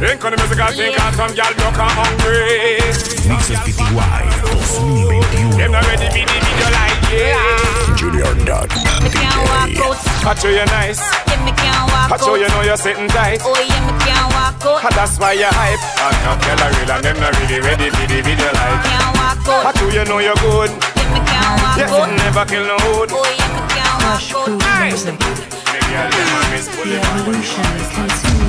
music. 0.00 0.08
Think 0.08 0.24
on 0.24 0.32
the 0.32 0.36
musical 0.38 0.72
thing 0.72 0.94
and 0.96 1.14
some 1.16 1.34
gal 1.34 1.52
look 1.60 1.76
hungry. 1.76 2.80
Mixes 3.28 3.60
PTY 3.60 4.24
2021. 4.40 5.58
Them 5.58 5.72
not 5.72 5.84
ready 5.86 6.08
for 6.08 6.24
the 6.24 6.38
video 6.40 6.68
like 6.72 7.00
yeah. 7.12 7.96
Junior 7.96 8.32
Dot 8.44 8.68
DJ. 8.70 9.84
Catch 10.22 10.44
you, 10.44 10.50
you 10.50 10.64
nice. 10.66 11.00
Catch 12.08 12.26
you, 12.26 12.36
you 12.36 12.48
know 12.48 12.62
you're 12.62 12.76
sitting 12.76 13.08
tight. 13.08 13.40
Oh 13.44 13.52
yeah, 13.60 13.80
me 13.86 13.92
can't 14.00 14.32
walk 14.32 14.64
out. 14.64 14.84
And 14.84 14.94
that's 14.96 15.18
why 15.18 15.32
you're 15.32 15.52
hype. 15.52 15.80
Ah, 16.00 16.08
and 16.08 16.16
now 16.24 16.36
girl 16.40 16.60
are 16.64 16.72
real 16.80 16.90
and 16.90 17.04
them 17.04 17.16
not 17.20 17.32
really 17.40 17.60
ready 17.60 17.90
for 17.90 18.06
the 18.08 18.20
video 18.24 18.50
like. 18.56 18.82
Can't 18.84 19.12
walk 19.16 19.48
out. 19.48 19.62
Catch 19.68 19.80
you, 19.82 19.88
you 20.00 20.04
know 20.04 20.18
you're 20.18 20.34
good. 20.40 20.70
Yeah 20.96 21.12
Me 21.12 21.20
can't 21.28 21.60
walk 21.60 21.76
Yes, 21.76 21.92
out. 21.92 22.08
it 22.08 22.16
never 22.16 22.44
kill 22.48 22.64
no 22.66 22.76
hood. 22.88 23.10
Oh 23.12 23.20
yeah, 23.20 23.52
me 23.52 23.62
can't 23.68 24.00
walk 24.00 24.24
out. 24.32 24.60
Hey. 24.80 24.96
Me 24.96 25.78
girl, 25.92 26.08
them 26.08 26.28
a 26.32 26.40
miss 26.50 26.66
bully 26.72 26.96
man. 26.98 27.20
Claims 27.92 28.39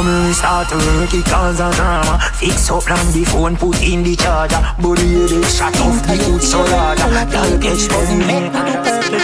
we 0.00 0.32
start 0.32 0.68
to 0.70 0.76
work 0.76 1.12
it, 1.12 1.24
cause 1.26 1.60
a 1.60 1.70
drama. 1.72 2.18
Fix 2.34 2.70
up 2.70 2.88
on 2.90 3.12
the 3.12 3.24
phone, 3.28 3.56
put 3.56 3.82
in 3.82 4.02
the 4.02 4.16
charger. 4.16 4.62
Body 4.80 5.02
head, 5.02 5.32
it 5.32 5.44
shut 5.44 5.76
off 5.80 6.00
the 6.06 6.16
foot 6.16 6.42
so 6.42 6.64
larger 6.64 7.08
Girl, 7.28 7.52
catch 7.60 7.88
button, 7.92 8.18
make 8.24 8.48
me 8.48 8.72
the 9.12 9.20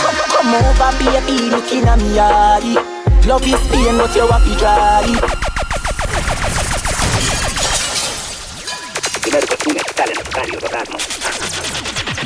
Come, 0.00 0.20
come 0.32 0.54
over, 0.54 0.90
baby, 0.98 1.50
looking 1.50 1.84
at 1.84 1.98
me 1.98 2.18
eye. 2.18 2.94
Love 3.26 3.44
is 3.44 3.60
pain, 3.68 3.96
but 3.98 4.14
you 4.14 4.26
happy 4.26 4.54
dry 4.56 5.44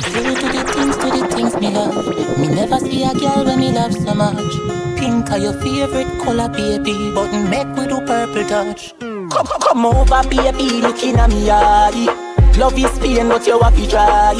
Do 0.09 0.35
to 0.35 0.47
the 0.47 0.63
things, 0.73 0.97
to 0.97 1.09
the 1.09 1.27
things 1.31 1.55
me 1.55 1.69
love. 1.69 2.39
Me 2.39 2.47
never 2.47 2.79
see 2.79 3.03
a 3.03 3.13
girl 3.13 3.45
when 3.45 3.59
me 3.59 3.71
love 3.71 3.93
so 3.93 4.13
much. 4.13 4.88
Pink 5.09 5.31
are 5.31 5.39
your 5.39 5.53
favorite 5.53 6.21
color, 6.21 6.47
baby, 6.49 6.93
but 7.15 7.31
make 7.49 7.65
we 7.75 7.87
do 7.87 7.99
purple 8.05 8.45
touch. 8.47 8.93
Come, 8.99 9.29
come, 9.31 9.59
come 9.59 9.85
over, 9.87 10.21
baby, 10.29 10.81
looking 10.81 11.15
at 11.15 11.31
me 11.31 11.49
eye. 11.49 12.53
Love 12.59 12.77
is 12.77 12.99
pain, 12.99 13.27
but 13.27 13.47
you 13.47 13.59
happy 13.59 13.87
try. 13.87 14.35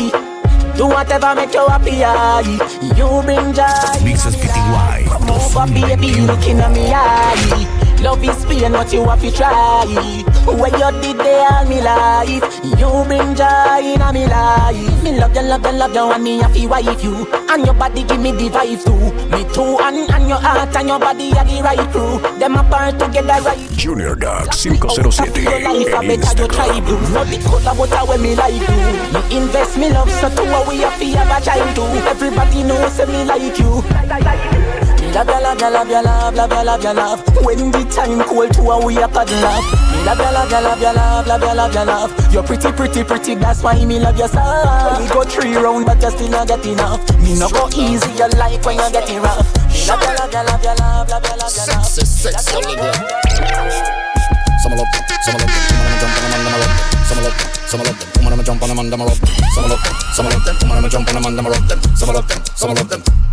Do 0.78 0.86
whatever 0.86 1.34
make 1.34 1.56
you 1.56 1.66
happy, 1.66 2.04
aye. 2.04 2.42
You 2.96 3.08
bring 3.24 3.52
joy. 3.52 4.04
Mixes 4.04 4.36
PTY 4.36 5.08
Come 5.08 5.32
over, 5.32 5.74
baby, 5.74 6.22
looking 6.22 6.60
at 6.60 6.72
me 6.72 6.92
eye. 6.94 7.89
Love 8.02 8.24
is 8.24 8.46
pain, 8.46 8.72
what 8.72 8.92
you 8.94 9.04
have 9.06 9.22
to 9.22 9.32
try. 9.32 9.86
When 10.46 10.74
you 10.74 11.02
did 11.02 11.18
there 11.18 11.48
all 11.52 11.66
me 11.66 11.82
life, 11.82 12.44
you 12.64 13.04
bring 13.06 13.36
joy 13.36 13.84
in 13.84 14.14
me 14.14 14.26
life. 14.26 15.04
Me 15.04 15.20
love 15.20 15.36
you, 15.36 15.42
love 15.42 15.66
you, 15.66 15.72
love 15.74 15.94
you, 15.94 16.12
and 16.12 16.24
me 16.24 16.38
happy 16.40 16.66
wife 16.66 17.04
you. 17.04 17.28
And 17.50 17.66
your 17.66 17.74
body 17.74 18.04
give 18.04 18.22
me 18.22 18.32
the 18.32 18.50
vibe 18.50 18.84
too. 18.86 19.30
Me 19.36 19.44
too, 19.54 19.78
and, 19.82 20.10
and 20.10 20.30
your 20.30 20.38
heart 20.40 20.74
and 20.78 20.88
your 20.88 21.00
body 21.00 21.34
are 21.34 21.44
the 21.44 21.62
right 21.62 21.92
crew. 21.92 22.20
Them 22.40 22.56
apart 22.56 22.98
together 23.00 23.42
right. 23.44 23.60
Junior 23.76 24.16
Dog 24.16 24.54
507 24.54 25.44
Your 25.44 25.60
life, 25.60 25.94
I 25.94 26.06
en 26.06 26.08
better 26.08 26.42
you 26.42 26.48
try 26.48 26.68
Instagram. 26.70 26.86
blue. 26.86 27.14
Not 27.14 27.28
the 27.28 27.38
color, 27.44 27.76
but 27.78 27.92
I 27.94 28.04
when 28.06 28.22
me 28.22 28.36
like 28.36 28.54
you. 28.54 28.62
You 29.12 29.42
invest 29.44 29.78
me 29.78 29.90
love, 29.92 30.10
so 30.10 30.30
to 30.30 30.44
what 30.50 30.68
we 30.70 30.78
have 30.80 30.98
to 30.98 31.06
have 31.18 31.42
a 31.42 31.46
child 31.46 31.76
too. 31.76 31.84
Everybody 32.08 32.64
knows 32.64 32.98
me 33.08 33.24
like 33.26 33.60
you. 33.60 33.84
Me 35.10 35.16
love 35.16 35.26
ya, 35.26 35.40
love 35.40 35.60
ya, 35.60 35.70
love 35.70 35.90
ya, 35.90 36.02
love, 36.02 36.36
love 36.36 36.52
ya, 36.54 36.62
love 36.62 36.84
ya, 36.84 36.92
love. 36.94 37.20
When 37.42 37.72
the 37.74 37.82
time 37.90 38.22
cold 38.30 38.54
to 38.54 38.62
a 38.62 38.86
we 38.86 38.94
a 39.02 39.10
paddle 39.10 39.42
up. 39.42 39.66
Me 39.90 40.06
love 40.06 40.22
you, 40.22 40.30
love 40.30 40.54
you, 40.54 40.62
love 40.62 40.78
you, 40.78 40.94
love, 40.94 41.26
love 41.26 41.42
you, 41.42 41.54
love 41.58 41.74
you, 41.74 41.82
love. 41.82 42.14
You're 42.30 42.46
pretty, 42.46 42.70
pretty, 42.70 43.04
pretty. 43.04 43.34
That's 43.34 43.64
why 43.66 43.74
me 43.90 43.98
love 43.98 44.22
you 44.22 44.30
so. 44.30 44.38
We 45.02 45.10
go 45.10 45.26
three 45.26 45.58
round, 45.58 45.90
but 45.90 45.98
you 45.98 46.14
still 46.14 46.30
not 46.30 46.46
get 46.48 46.62
enough. 46.62 47.02
Me 47.26 47.34
no 47.42 47.50
go 47.50 47.66
easy, 47.74 48.06
you 48.22 48.30
like 48.38 48.62
when 48.62 48.78
you 48.78 48.86
getting 48.94 49.18
rough. 49.18 49.50
Me 49.74 49.82
love 49.90 49.98
you, 49.98 50.14
love 50.14 50.30
you, 50.30 50.46
love 50.46 50.62
you, 50.62 50.78
love, 50.78 51.10
love 51.10 51.26
you, 51.26 51.36
love 51.42 51.58
you, 51.58 51.66
love. 51.74 51.90
Sexy. 51.90 52.62
Some 54.62 54.78
love 54.78 54.86
them, 54.94 55.10
some 55.26 55.42
love 55.42 55.50
them, 55.50 55.58
come 55.74 55.90
on, 55.90 55.90
I'ma 55.90 56.06
jump 56.06 56.22
on 56.22 56.30
them 56.30 56.38
and 56.38 56.54
I'ma 56.54 56.70
rub 56.70 56.70
them. 56.70 56.86
Some 57.10 57.18
love 57.18 57.34
them, 57.34 57.58
some 57.66 57.82
love 57.82 57.98
them, 57.98 58.06
come 58.14 58.30
on, 58.30 58.38
I'ma 58.38 58.46
jump 58.46 58.62
on 58.62 58.70
them 58.70 58.78
and 58.78 58.94
I'ma 58.94 59.10
rub 59.10 59.18
them. 59.18 59.42
Some 59.58 59.66
love 59.66 59.82
them, 59.82 59.94
some 60.14 60.26
love 60.30 60.46
them, 60.46 60.56
come 60.62 60.70
on, 60.70 60.78
I'ma 60.78 60.90
jump 60.94 61.10
on 61.10 61.16
them 61.18 61.26
and 61.26 61.40
I'ma 61.42 61.50
rub 61.50 61.66
them. 61.66 61.80
Some 61.98 62.14
love 62.14 62.28
them, 62.30 62.46
some 62.54 62.74
love 62.78 62.90
them. 62.90 63.29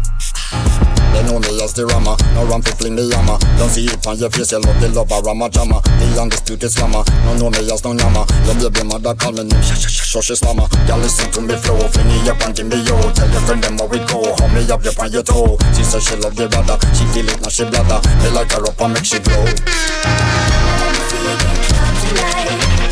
They 1.17 1.25
know 1.25 1.41
me 1.41 1.49
as 1.65 1.73
the 1.73 1.89
rammer, 1.89 2.13
no 2.37 2.45
run 2.45 2.61
fi 2.61 2.77
fling 2.77 2.93
the 2.93 3.09
hammer. 3.17 3.41
Don't 3.57 3.73
see 3.73 3.89
it 3.89 4.05
on 4.05 4.21
your 4.21 4.29
face, 4.29 4.53
you 4.53 4.61
love 4.61 4.77
the 4.85 4.93
lover, 4.93 5.17
rama 5.25 5.49
jama. 5.49 5.81
The 5.81 6.21
undisputed 6.21 6.69
slammer, 6.69 7.01
no 7.25 7.33
know 7.41 7.49
me 7.49 7.65
as 7.73 7.81
no 7.81 7.97
yammer. 7.97 8.29
Your 8.45 8.69
baby 8.69 8.85
mother 8.85 9.17
call 9.17 9.33
me 9.33 9.49
name, 9.49 9.65
shush 9.65 9.89
shush 9.89 10.37
slammer. 10.37 10.69
Y'all 10.85 11.01
listen 11.01 11.33
to 11.33 11.41
me 11.41 11.57
flow, 11.57 11.81
fling 11.89 12.13
it 12.21 12.29
up 12.29 12.37
and 12.45 12.53
give 12.53 12.69
me 12.69 12.85
yo. 12.85 13.01
Tell 13.17 13.33
your 13.33 13.41
friend 13.49 13.65
them 13.65 13.81
how 13.81 13.89
it 13.89 14.05
go, 14.05 14.29
hold 14.29 14.53
me 14.53 14.61
up, 14.69 14.85
up 14.85 14.99
on 15.01 15.09
your 15.09 15.25
toe. 15.25 15.57
She 15.73 15.89
say 15.89 16.05
she 16.05 16.21
love 16.21 16.37
the 16.37 16.53
brother, 16.53 16.77
she 16.93 17.09
feel 17.17 17.25
it 17.33 17.41
now 17.41 17.49
she 17.49 17.65
bladder. 17.65 17.97
Me 18.21 18.29
like 18.37 18.53
her 18.53 18.61
up 18.61 18.77
and 18.77 18.93
make 18.93 19.09
she 19.09 19.17
glow. 19.17 19.41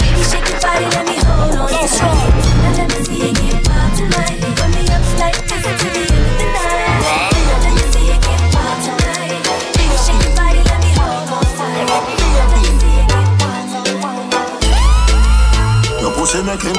Baby, 0.00 0.25
shake 0.25 0.49
your 0.49 0.57
body, 0.64 0.88
let 0.97 1.04
me 1.04 1.21
hold 1.28 1.61
on 1.61 1.69
tight. 1.69 2.33
Now 2.57 2.73
let 2.73 2.88
me 2.88 3.04
see 3.04 3.21
you 3.21 3.37
get 3.37 3.69
wild 3.69 3.93
tonight. 4.00 4.44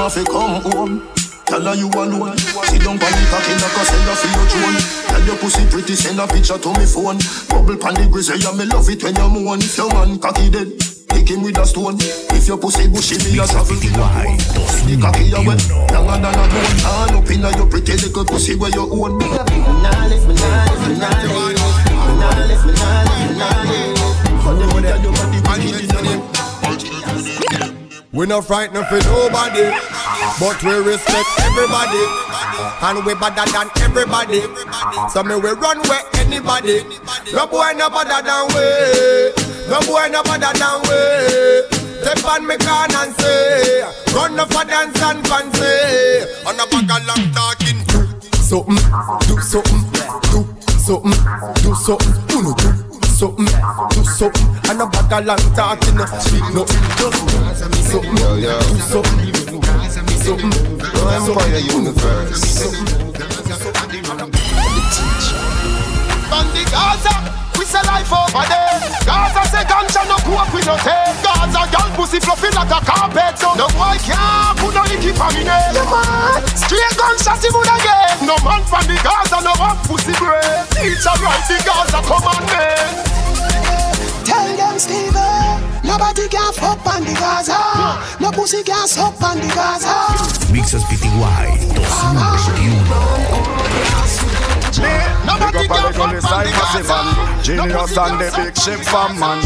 Pussy 0.06 0.22
make 0.22 0.30
him 0.30 0.50
have 0.50 0.64
to 0.64 0.70
come 0.70 0.72
home. 0.72 1.08
Tell 1.46 1.62
her 1.62 1.76
you 1.76 1.90
alone. 1.90 2.38
Sit 2.38 2.82
down 2.82 2.98
pon 2.98 3.10
the 3.10 3.26
cocky 3.30 3.54
like 3.58 3.78
a 3.78 3.84
send 3.86 4.06
her 4.06 4.16
for 4.16 4.30
your 4.34 4.46
throne. 4.50 4.78
Tell 5.10 5.24
your 5.26 5.38
pussy 5.38 5.66
pretty, 5.70 5.96
send 5.96 6.20
a 6.20 6.28
picture 6.28 6.58
to 6.58 6.70
me 6.78 6.86
phone. 6.86 7.18
Bubble 7.50 7.78
pon 7.78 7.94
the 7.94 8.08
grizzly, 8.12 8.38
yeah 8.42 8.54
me 8.54 8.66
love 8.66 8.90
it 8.90 9.02
when 9.04 9.16
you 9.16 9.30
moan. 9.30 9.60
If 9.60 9.78
your 9.78 9.90
man 9.94 10.18
cocky 10.20 10.50
dead, 10.50 10.78
pick 11.10 11.30
him 11.30 11.42
with 11.42 11.58
a 11.58 11.66
stone. 11.66 11.98
If 12.34 12.48
your 12.48 12.58
pussy 12.58 12.88
bushy, 12.88 13.18
me 13.26 13.38
a 13.42 13.46
travel 13.46 13.78
to 13.78 13.90
the 13.90 14.06
home. 14.06 14.38
The 14.86 14.94
cocky 15.02 15.26
you 15.26 15.42
wet, 15.42 15.62
longer 15.94 16.18
than 16.22 16.38
a 16.38 16.46
bone. 16.54 16.78
Hand 16.86 17.16
up 17.18 17.30
inna 17.30 17.50
your 17.58 17.70
pretty 17.70 17.94
little 17.98 18.26
pussy 18.26 18.54
where 18.56 18.74
you 18.74 18.86
own. 18.86 19.18
Me 19.18 19.26
nah 19.26 19.42
live, 20.06 20.26
me 20.26 20.34
nah 20.38 20.70
live, 20.70 20.86
me 20.86 20.94
nah 21.02 21.14
live, 21.18 21.34
me 21.34 22.14
nah 22.14 22.30
live, 22.46 22.62
me 22.62 22.74
nah 22.78 23.06
live, 23.10 23.26
me 23.26 23.38
nah 23.38 23.58
live. 23.70 23.98
For 24.42 24.54
them, 24.54 24.70
me 24.70 24.82
tell 24.86 25.02
you 25.02 25.12
what 25.14 25.28
the 25.34 25.40
wicked 25.46 25.82
inna 25.82 26.02
them. 26.02 26.35
We 28.16 28.26
not 28.26 28.46
frightened 28.46 28.88
for 28.88 28.98
nobody, 29.12 29.68
but 30.40 30.64
we 30.64 30.72
respect 30.88 31.28
everybody, 31.44 32.00
and 32.80 33.06
we 33.06 33.14
better 33.14 33.44
than 33.52 33.68
everybody. 33.84 34.40
So 35.12 35.22
me 35.22 35.36
we 35.36 35.52
run 35.52 35.80
where 35.90 36.02
anybody. 36.16 36.84
No 37.34 37.46
boy 37.46 37.74
no 37.76 37.90
better 37.90 38.24
than 38.24 38.48
we. 38.56 39.36
No 39.68 39.82
boy 39.84 40.08
no 40.08 40.24
better 40.24 40.54
than 40.56 40.80
we. 40.88 41.76
Step 42.06 42.24
on 42.24 42.48
me 42.48 42.56
can 42.56 42.96
and 42.96 43.14
say, 43.20 43.82
run 44.16 44.40
up 44.40 44.48
for 44.54 44.64
dance 44.64 45.02
and 45.02 45.28
fancy. 45.28 46.48
On 46.48 46.56
a 46.56 46.66
bag 46.72 46.92
of 46.96 47.06
long 47.08 47.32
talking. 47.36 47.84
do 47.84 48.08
Something, 48.40 48.80
do 49.28 49.42
something, 49.42 49.82
do 50.32 50.48
something, 50.80 51.12
do 51.62 51.76
something. 51.76 52.38
Uno 52.38 52.56
do 52.56 52.85
something, 53.16 53.46
do 53.46 54.04
something. 54.04 54.48
And 54.70 54.82
a 54.82 54.86
bag 54.88 55.12
of 55.14 55.26
long 55.26 55.46
talking. 55.56 55.98
Speak 56.20 56.44
nothing, 56.54 56.84
just 57.00 57.24
do 57.24 57.80
something, 57.88 58.16
do 58.16 58.76
something, 58.92 59.32
something. 60.26 60.52
Empire 61.16 61.60
Universe. 61.60 62.44
On 66.32 66.46
the 66.54 66.64
Gaza, 66.72 67.45
say 67.76 67.84
life 67.92 68.12
over 68.12 68.46
there. 68.48 68.80
Gaza 69.04 69.44
say 69.52 69.64
ganja 69.68 70.02
no 70.08 70.16
cook 70.24 70.48
we 70.56 70.62
no 70.64 70.76
take. 70.80 71.20
Gaza 71.20 71.68
girl 71.68 71.90
pussy 72.00 72.20
fluffy 72.24 72.50
like 72.56 72.72
a 72.72 72.80
carpet. 72.80 73.36
So 73.36 73.52
no 73.60 73.68
boy 73.76 74.00
can't 74.08 74.56
put 74.60 74.72
no 74.72 74.84
icky 74.88 75.12
for 75.12 75.28
me 75.36 75.44
name. 75.44 75.76
Yeah, 75.76 75.84
man. 75.92 76.40
Straight 76.56 76.96
gunshot 76.96 77.44
he 77.44 77.50
would 77.52 77.68
again. 77.68 78.16
No 78.24 78.36
man 78.48 78.64
from 78.64 78.88
the 78.88 78.96
Gaza 79.04 79.44
no 79.44 79.54
want 79.60 79.80
pussy 79.84 80.16
bread. 80.16 80.64
Teacher 80.80 81.16
write 81.20 81.44
the 81.52 81.58
Gaza 81.68 82.00
commandment. 82.08 83.12
Tell 84.24 84.50
them 84.58 84.80
Steven, 84.80 85.62
nobody 85.84 86.28
can 86.28 86.52
fuck 86.54 86.82
on 86.88 87.04
the 87.04 87.14
Gaza. 87.14 87.60
No 88.20 88.32
pussy 88.32 88.64
can 88.64 88.88
suck 88.88 89.22
on 89.22 89.38
the 89.38 89.50
Gaza. 89.54 89.94
Mixes 90.52 90.84
PTY 90.86 91.60
2021. 91.76 92.75
Big 95.26 95.72
up 95.72 95.72
all 95.72 95.92
the 95.92 95.98
gully 95.98 96.22
side 96.22 96.54
massive 96.54 96.88
man. 96.88 97.44
Genius 97.44 97.98
and 97.98 98.20
the 98.22 98.30
big 98.38 98.54
ship 98.58 98.80
fan 98.86 99.18
man. 99.20 99.42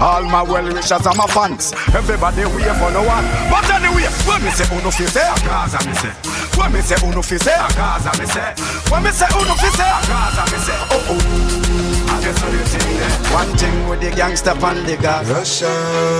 All 0.00 0.22
my 0.22 0.42
well 0.42 0.66
wishers 0.72 1.06
and 1.06 1.16
my 1.16 1.26
fans. 1.26 1.72
Everybody 1.94 2.46
wait 2.54 2.70
for 2.78 2.90
no 2.94 3.02
one. 3.02 3.24
But 3.50 3.66
anyway, 3.70 4.06
when 4.26 4.42
me 4.44 4.50
say 4.50 4.66
uno 4.70 4.90
fi 4.90 5.06
say? 5.06 5.26
A 5.26 5.34
Gaza 5.42 5.78
me 5.86 5.94
say. 5.94 6.14
When 6.58 6.72
me 6.72 6.80
say 6.80 6.98
uno 7.02 7.22
fi 7.22 7.36
say? 7.38 7.54
A 7.54 7.68
Gaza 7.74 8.10
me 8.18 8.26
say. 8.26 8.54
When 8.90 9.02
me 9.02 9.10
say 9.10 9.26
uno 9.34 9.54
fi 9.54 9.68
say? 9.74 9.90
A 9.90 9.98
Gaza 10.06 10.42
me 10.50 10.58
say. 10.62 10.78
Oh 10.90 11.10
oh. 11.10 12.04
I 12.14 12.20
guess 12.22 12.38
what 12.42 12.52
you 12.52 12.64
think 12.70 12.84
there 12.98 13.34
One 13.34 13.50
thing 13.58 13.88
with 13.88 14.00
the 14.00 14.10
gangster 14.14 14.54
and 14.54 14.86
the 14.86 14.96
gas. 14.96 15.26
Russia. 15.30 15.70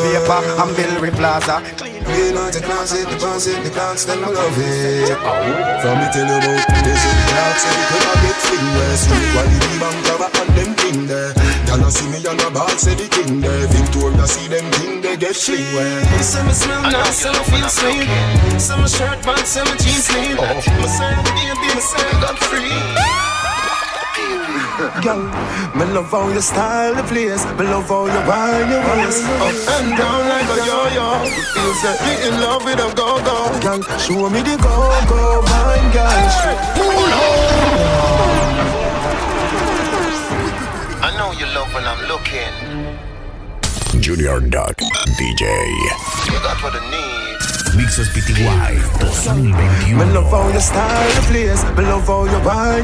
Paper 0.03 0.43
and 0.63 0.73
Billry 0.77 1.13
Plaza. 1.15 1.63
We 2.07 2.33
not 2.33 2.53
the 2.53 2.61
clowns, 2.61 2.93
hit 2.93 3.09
the 3.09 3.17
bounce, 3.17 3.47
hit 3.47 3.63
the 3.65 3.71
clowns, 3.71 4.05
then 4.07 4.23
I 4.23 4.29
love 4.29 4.59
it. 4.59 5.11
Oh. 5.19 5.81
From 5.81 5.99
me 5.99 6.07
tell 6.13 6.27
you 6.29 6.37
about 6.37 6.85
this, 6.85 7.03
in 7.05 7.15
the 7.17 7.25
dark, 7.33 7.57
the 7.65 7.85
club 7.91 8.24
get 8.35 8.43
fling 8.43 8.69
where 8.75 8.97
street 8.97 9.27
quality 9.33 9.79
bank 9.79 9.99
cover 10.07 10.31
and 10.41 10.51
them 10.57 10.71
thing 10.75 11.07
there. 11.07 11.33
Y'all 11.67 11.91
see 11.91 12.09
me 12.11 12.19
on 12.27 12.37
the 12.37 12.51
bar, 12.51 12.69
say 12.79 12.95
the 12.95 13.09
king 13.09 13.41
there. 13.41 13.67
Victoria 13.69 14.27
see 14.27 14.49
them 14.49 14.71
thing 14.73 15.01
they 15.01 15.17
get 15.17 15.37
fling 15.37 15.63
where. 15.75 16.23
Say 16.23 16.43
me 16.45 16.53
smell 16.53 16.83
nice, 16.83 17.17
say 17.17 17.31
me 17.31 17.43
feel 17.51 17.69
sweet. 17.69 18.61
Say 18.61 18.77
my 18.77 18.87
shirt 18.87 19.23
pants, 19.23 19.51
say 19.51 19.63
my 19.63 19.77
jeans 19.77 20.07
sleeve. 20.07 20.39
Me 20.39 20.87
say, 20.89 21.15
baby, 21.23 21.75
me 21.75 21.81
say, 21.81 22.11
got 22.21 22.39
free. 22.39 23.14
Girl, 24.75 25.23
me 25.77 25.85
love 25.95 26.11
how 26.11 26.29
you 26.31 26.41
style 26.41 26.97
the 26.97 27.05
place. 27.05 27.45
Me 27.55 27.65
love 27.65 27.87
how 27.87 28.07
you 28.07 28.23
wind 28.27 28.71
your 28.71 28.83
waist 28.83 29.23
Up 29.39 29.55
and 29.79 29.97
down 29.97 30.29
like 30.29 30.51
a 30.51 30.59
yo-yo. 30.67 31.23
You 31.23 31.75
set 31.79 31.95
me 32.03 32.27
in 32.27 32.41
love 32.41 32.65
with 32.65 32.81
a 32.81 32.91
go-go. 32.97 33.55
Girl, 33.63 33.81
show 33.99 34.29
me 34.29 34.43
the 34.43 34.57
go-go 34.59 35.43
wine, 35.47 35.93
girl. 35.95 36.11
I 41.07 41.15
know 41.19 41.31
you 41.39 41.47
love 41.55 41.73
when 41.73 41.85
I'm 41.85 42.03
looking. 42.09 42.55
Junior 44.03 44.41
Duck 44.41 44.77
DJ. 45.19 45.43
You 46.27 46.39
got 46.43 46.61
what 46.65 46.75
I 46.75 46.91
need. 46.91 47.34
Mixes 47.77 48.09
PTY 48.15 48.79
2021. 49.03 49.99
Me 49.99 50.05
love 50.15 50.63
style 50.63 51.23
place. 51.27 51.65
Me 51.77 51.83
love 51.83 52.07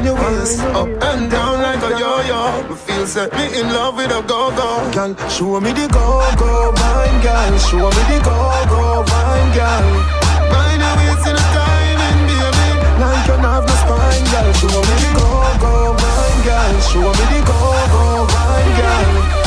your 0.03 0.15
waist 0.15 0.59
Up 0.75 0.87
and 0.87 1.31
down 1.31 1.61
like 1.61 1.79
a 1.79 1.97
yo-yo. 1.97 2.67
Me 2.67 2.75
feel 2.75 3.07
set 3.07 3.31
me 3.31 3.47
in 3.57 3.67
love 3.71 3.95
with 3.95 4.11
a 4.11 4.21
go-go. 4.27 4.91
Girl, 4.91 5.15
show 5.29 5.61
me 5.61 5.71
the 5.71 5.87
go-go 5.87 6.73
wine, 6.75 7.21
girl. 7.23 7.57
Show 7.57 7.87
me 7.87 8.03
the 8.11 8.19
go-go 8.19 9.03
wine, 9.07 9.51
girl. 9.55 10.21
In 10.71 10.83
a 10.83 10.91
baby. 12.51 12.91
Like 12.99 13.27
you 13.27 13.37
have 13.39 13.63
no 13.63 13.75
spine, 13.79 14.25
girl. 14.27 14.51
Show 14.59 14.75
me 14.75 14.95
the 14.99 15.11
go-go 15.15 15.95
wine, 15.95 16.39
girl. 16.43 16.73
Show 16.91 17.07
me 17.15 17.25
the 17.31 17.39
go-go 17.47 18.27
wine, 18.27 18.71
girl. 18.75 19.40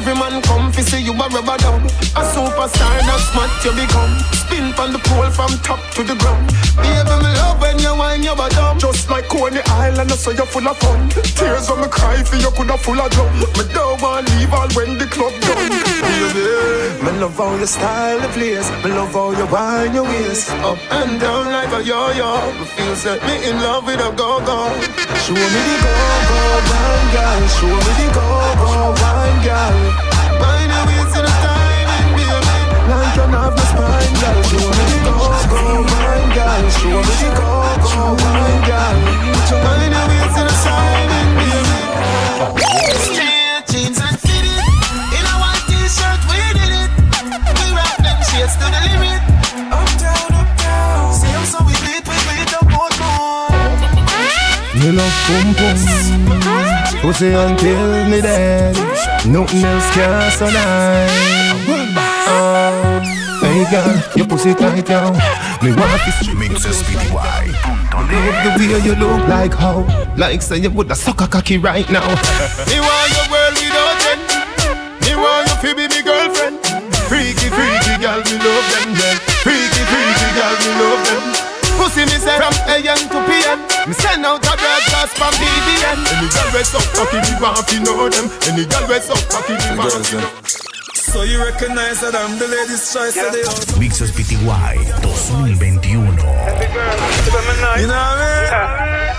Every 0.00 0.14
man 0.14 0.40
come 0.42 0.72
fi 0.72 0.80
see 0.82 1.02
you 1.02 1.12
a 1.12 1.28
rubber 1.28 1.56
dub. 1.60 1.84
A 2.16 2.22
superstar, 2.32 2.96
that's 3.04 3.28
what 3.36 3.52
you 3.64 3.72
become. 3.76 4.12
Spin 4.32 4.72
from 4.72 4.92
the 4.92 5.00
pole 5.04 5.30
from 5.30 5.52
top 5.60 5.80
to 5.94 6.02
the 6.02 6.16
ground. 6.16 6.48
Baby, 6.80 7.14
me 7.20 7.30
love 7.36 7.60
when 7.60 7.78
you 7.78 7.92
wine 7.94 8.22
your 8.22 8.36
bottom. 8.36 8.78
Just 8.78 9.10
like 9.10 9.28
Coney 9.28 9.60
Island, 9.66 10.10
I 10.10 10.16
so 10.16 10.30
you're 10.30 10.46
full 10.46 10.66
of 10.66 10.78
fun. 10.78 11.08
Tears 11.36 11.68
when 11.68 11.80
me 11.80 11.88
cry 11.88 12.22
for 12.22 12.36
you, 12.36 12.50
coulda 12.56 12.78
full 12.78 12.98
of 12.98 13.10
drum. 13.12 13.28
Me 13.58 13.64
don't 13.74 14.00
want 14.00 14.28
leave 14.32 14.52
all 14.52 14.68
when 14.72 14.96
the 14.96 15.06
club 15.06 15.34
done. 15.44 15.68
Me 17.04 17.10
love 17.20 17.38
all 17.38 17.56
your 17.58 17.66
style 17.66 18.20
the 18.20 18.28
place. 18.28 18.70
Me 18.82 18.90
love 18.92 19.14
all 19.14 19.34
your 19.34 19.48
wine, 19.48 19.92
your 19.94 20.04
waist. 20.04 20.50
Up 20.64 20.78
and 20.90 21.20
down 21.20 21.46
like 21.52 21.72
a 21.76 21.82
yo-yo. 21.84 22.40
Me 22.58 22.64
feel 22.64 22.96
set 22.96 23.20
me 23.28 23.36
in 23.48 23.60
love 23.60 23.84
with 23.84 24.00
a 24.00 24.10
go-go. 24.16 24.72
Show 25.24 25.34
me 25.36 25.60
the 25.68 25.76
go-go 25.84 26.40
wine, 26.72 27.06
girl. 27.12 27.42
Show 27.56 27.68
me 27.68 27.92
the 28.00 28.08
go-go 28.16 28.94
wine, 28.96 29.44
girl. 29.44 29.89
off 33.50 33.56
my 33.56 33.64
spine, 33.66 34.14
girl. 34.20 34.42
Show 34.46 34.70
me 34.70 34.84
the 34.90 34.98
go 35.04 35.14
go 35.50 35.62
mine 35.90 36.28
girl. 36.34 36.62
Show 36.70 36.98
me 37.02 37.14
the 37.20 37.30
go 37.34 37.50
go 37.84 38.02
wine, 38.22 38.60
girl. 38.68 38.96
Find 39.50 39.94
a 39.94 40.02
way 40.08 40.22
to 40.34 40.42
the 40.46 40.54
side 40.62 41.10
and 41.18 41.30
be 41.38 41.50
Jeans 43.70 43.98
and 44.00 44.18
fitted 44.18 44.62
in 45.16 45.24
a 45.26 45.34
white 45.42 45.64
t-shirt, 45.68 46.20
we 46.30 46.38
did 46.58 46.72
it. 46.82 46.90
We 47.58 47.66
rock 47.74 47.96
them 47.98 48.18
shades 48.30 48.54
to 48.60 48.66
the 48.70 48.80
limit. 48.88 49.20
Up 49.70 49.90
down, 49.98 50.30
up 50.40 50.50
down. 50.58 51.14
See 51.14 51.30
I'm 51.30 51.44
so 51.46 51.58
we 51.66 51.74
beat, 51.84 52.04
we 52.06 52.16
beat 52.26 52.52
up 52.54 52.66
both 52.70 52.94
more. 53.02 53.50
You 54.80 54.90
love 54.92 55.16
pum 55.26 55.48
pum, 55.58 55.76
pussy 57.02 57.28
until 57.32 58.08
me 58.08 58.20
dead. 58.20 58.74
Nothing 59.26 59.64
else 59.64 59.88
can 59.94 60.30
survive. 60.32 61.69
Girl, 63.68 63.92
your 64.16 64.26
pussy 64.26 64.54
tight 64.54 64.86
down. 64.86 65.12
Me 65.60 65.76
want 65.76 66.00
this 66.06 66.32
Mixes 66.32 66.82
PTY. 66.82 67.52
Love 67.92 68.38
the 68.42 68.50
way 68.56 68.80
you 68.80 68.94
look 68.96 69.28
like 69.28 69.52
how 69.52 69.84
Like 70.16 70.40
say 70.40 70.56
you 70.58 70.70
woulda 70.70 70.94
suck 70.94 71.20
a 71.20 71.28
cocky 71.28 71.58
right 71.58 71.88
now 71.90 72.08
Me 72.66 72.80
want 72.80 73.08
your 73.12 73.26
world 73.28 73.54
without 73.60 74.00
end. 74.08 74.22
Me 75.04 75.12
want 75.14 75.46
you 75.62 75.76
to 75.76 75.88
me 75.92 76.00
girlfriend. 76.02 76.56
Freaky, 77.04 77.52
freaky 77.52 77.94
girl, 78.00 78.22
me 78.24 78.36
love 78.40 78.66
them, 78.72 78.94
them. 78.96 79.16
Freaky, 79.44 79.82
freaky 79.92 80.28
girl, 80.38 80.56
me 80.64 80.70
love 80.80 81.02
them. 81.04 81.22
Pussy 81.76 82.04
me 82.08 82.16
say 82.16 82.36
from 82.40 82.54
AM 82.72 83.00
to 83.12 83.18
PM. 83.28 83.60
Me 83.86 83.94
send 83.94 84.24
out 84.24 84.40
a 84.40 84.52
broadcast 84.56 85.12
from 85.20 85.32
BBN. 85.36 85.98
Any 86.16 86.28
girl 86.32 86.48
we 86.54 86.62
suck 86.64 86.86
cocky, 86.96 87.20
me 87.20 87.32
want 87.40 87.68
to 87.68 87.76
know 87.84 88.08
them. 88.08 88.26
Any 88.48 88.64
girl 88.64 88.88
we 88.88 89.00
suck 89.00 89.20
cocky, 89.28 89.54
me 89.54 89.76
want 89.76 90.04
to 90.04 90.16
know 90.16 90.69
So 91.10 91.22
you 91.22 91.42
recognize 91.42 92.00
that 92.02 92.14
I'm 92.14 92.38
the 92.38 92.46
lady's 92.46 92.86
choice 92.94 93.18
of 93.18 93.32
the 93.34 93.42
house. 93.42 93.76
Mixes 93.78 94.12
PTY 94.14 94.78
2021. 95.02 95.90
You 95.98 96.06
know 97.90 97.98
what 97.98 98.14
I 98.14 98.22
mean? 98.22 99.10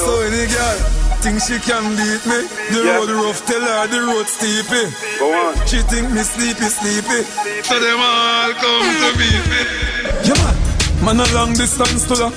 So 0.00 0.16
any 0.24 0.48
girl 0.48 0.76
think 1.20 1.44
she 1.44 1.60
can 1.60 1.92
beat 1.92 2.24
me? 2.24 2.48
The 2.72 2.80
road 2.88 3.12
rough, 3.12 3.44
tell 3.44 3.60
her 3.60 3.84
the 3.86 4.00
road 4.08 4.24
steepy. 4.24 4.88
Go 5.20 5.28
on. 5.28 5.52
She 5.68 5.84
think 5.84 6.08
me 6.10 6.24
sleepy, 6.24 6.72
sleepy. 6.72 7.20
So 7.68 7.76
them 7.84 8.00
all 8.00 8.56
come 8.56 8.88
to 8.88 9.12
beat 9.20 9.44
me. 9.52 9.60
Yeah, 10.24 10.40
man. 10.40 10.55
Man 11.02 11.20
a 11.20 11.26
long 11.34 11.52
distance 11.54 12.06
to 12.06 12.14
la 12.14 12.30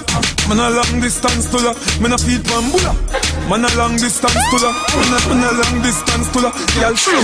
Man 0.48 0.60
a 0.60 0.70
long 0.70 1.02
distance 1.02 1.50
to 1.52 1.58
la 1.58 1.74
Man 2.02 2.14
a 2.14 2.18
feed 2.18 2.42
bambula. 2.44 2.94
Man 3.50 3.66
a 3.66 3.70
long 3.78 3.96
distance 3.98 4.34
to 4.34 4.58
la 4.62 4.72
Man 4.96 5.14
a, 5.14 5.20
man 5.30 5.44
a 5.44 5.52
long 5.58 5.82
distance 5.82 6.30
to 6.34 6.40
la 6.42 6.52
Girl 6.78 6.96
show 6.96 7.22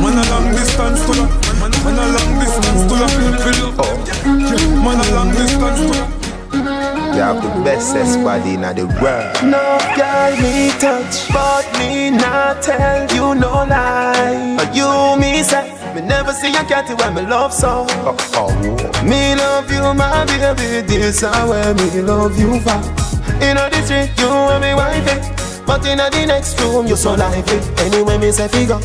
Man 0.00 0.18
a 0.18 0.24
long 0.30 0.50
distance 0.52 1.00
to 1.06 1.12
la 1.16 1.24
Man 1.60 1.72
a, 1.72 2.06
long 2.12 2.32
distance 2.40 2.82
to 2.88 2.94
la 2.94 3.08
Fill 3.40 3.74
oh. 3.78 3.96
Man 4.84 5.00
a 5.00 5.14
long 5.14 5.30
distance 5.32 5.80
to 5.80 5.94
la 5.98 6.24
You 7.14 7.20
have 7.20 7.42
the 7.42 7.62
bestest 7.64 8.22
body 8.24 8.54
in 8.54 8.62
the 8.62 8.86
world. 9.00 9.34
No 9.44 9.78
girl 9.94 10.34
me 10.42 10.70
touch, 10.82 11.28
but 11.32 11.62
me 11.78 12.10
not 12.10 12.60
tell 12.60 13.06
you 13.14 13.34
no 13.36 13.64
lie. 13.70 14.56
But 14.58 14.74
you 14.74 15.16
me 15.20 15.42
say, 15.44 15.73
me 15.94 16.00
never 16.02 16.32
see 16.32 16.50
a 16.50 16.64
cat 16.64 16.88
when 16.98 17.14
me 17.14 17.22
love 17.22 17.52
so. 17.52 17.84
Me 19.04 19.34
love 19.34 19.70
you, 19.70 19.94
my 19.94 20.24
baby, 20.26 20.86
this 20.86 21.22
is 21.22 21.22
where 21.22 21.74
me 21.74 22.00
love 22.02 22.38
you 22.38 22.60
for. 22.60 22.80
In 23.40 23.56
the 23.56 23.82
street, 23.84 24.10
you 24.18 24.28
and 24.28 24.62
me 24.62 24.74
wifey, 24.74 25.20
but 25.66 25.86
in 25.86 25.98
the 25.98 26.26
next 26.26 26.60
room, 26.60 26.86
you 26.86 26.96
so 26.96 27.14
lively. 27.14 27.60
Anyway, 27.78 28.18
me 28.18 28.32
say 28.32 28.48
figure, 28.48 28.80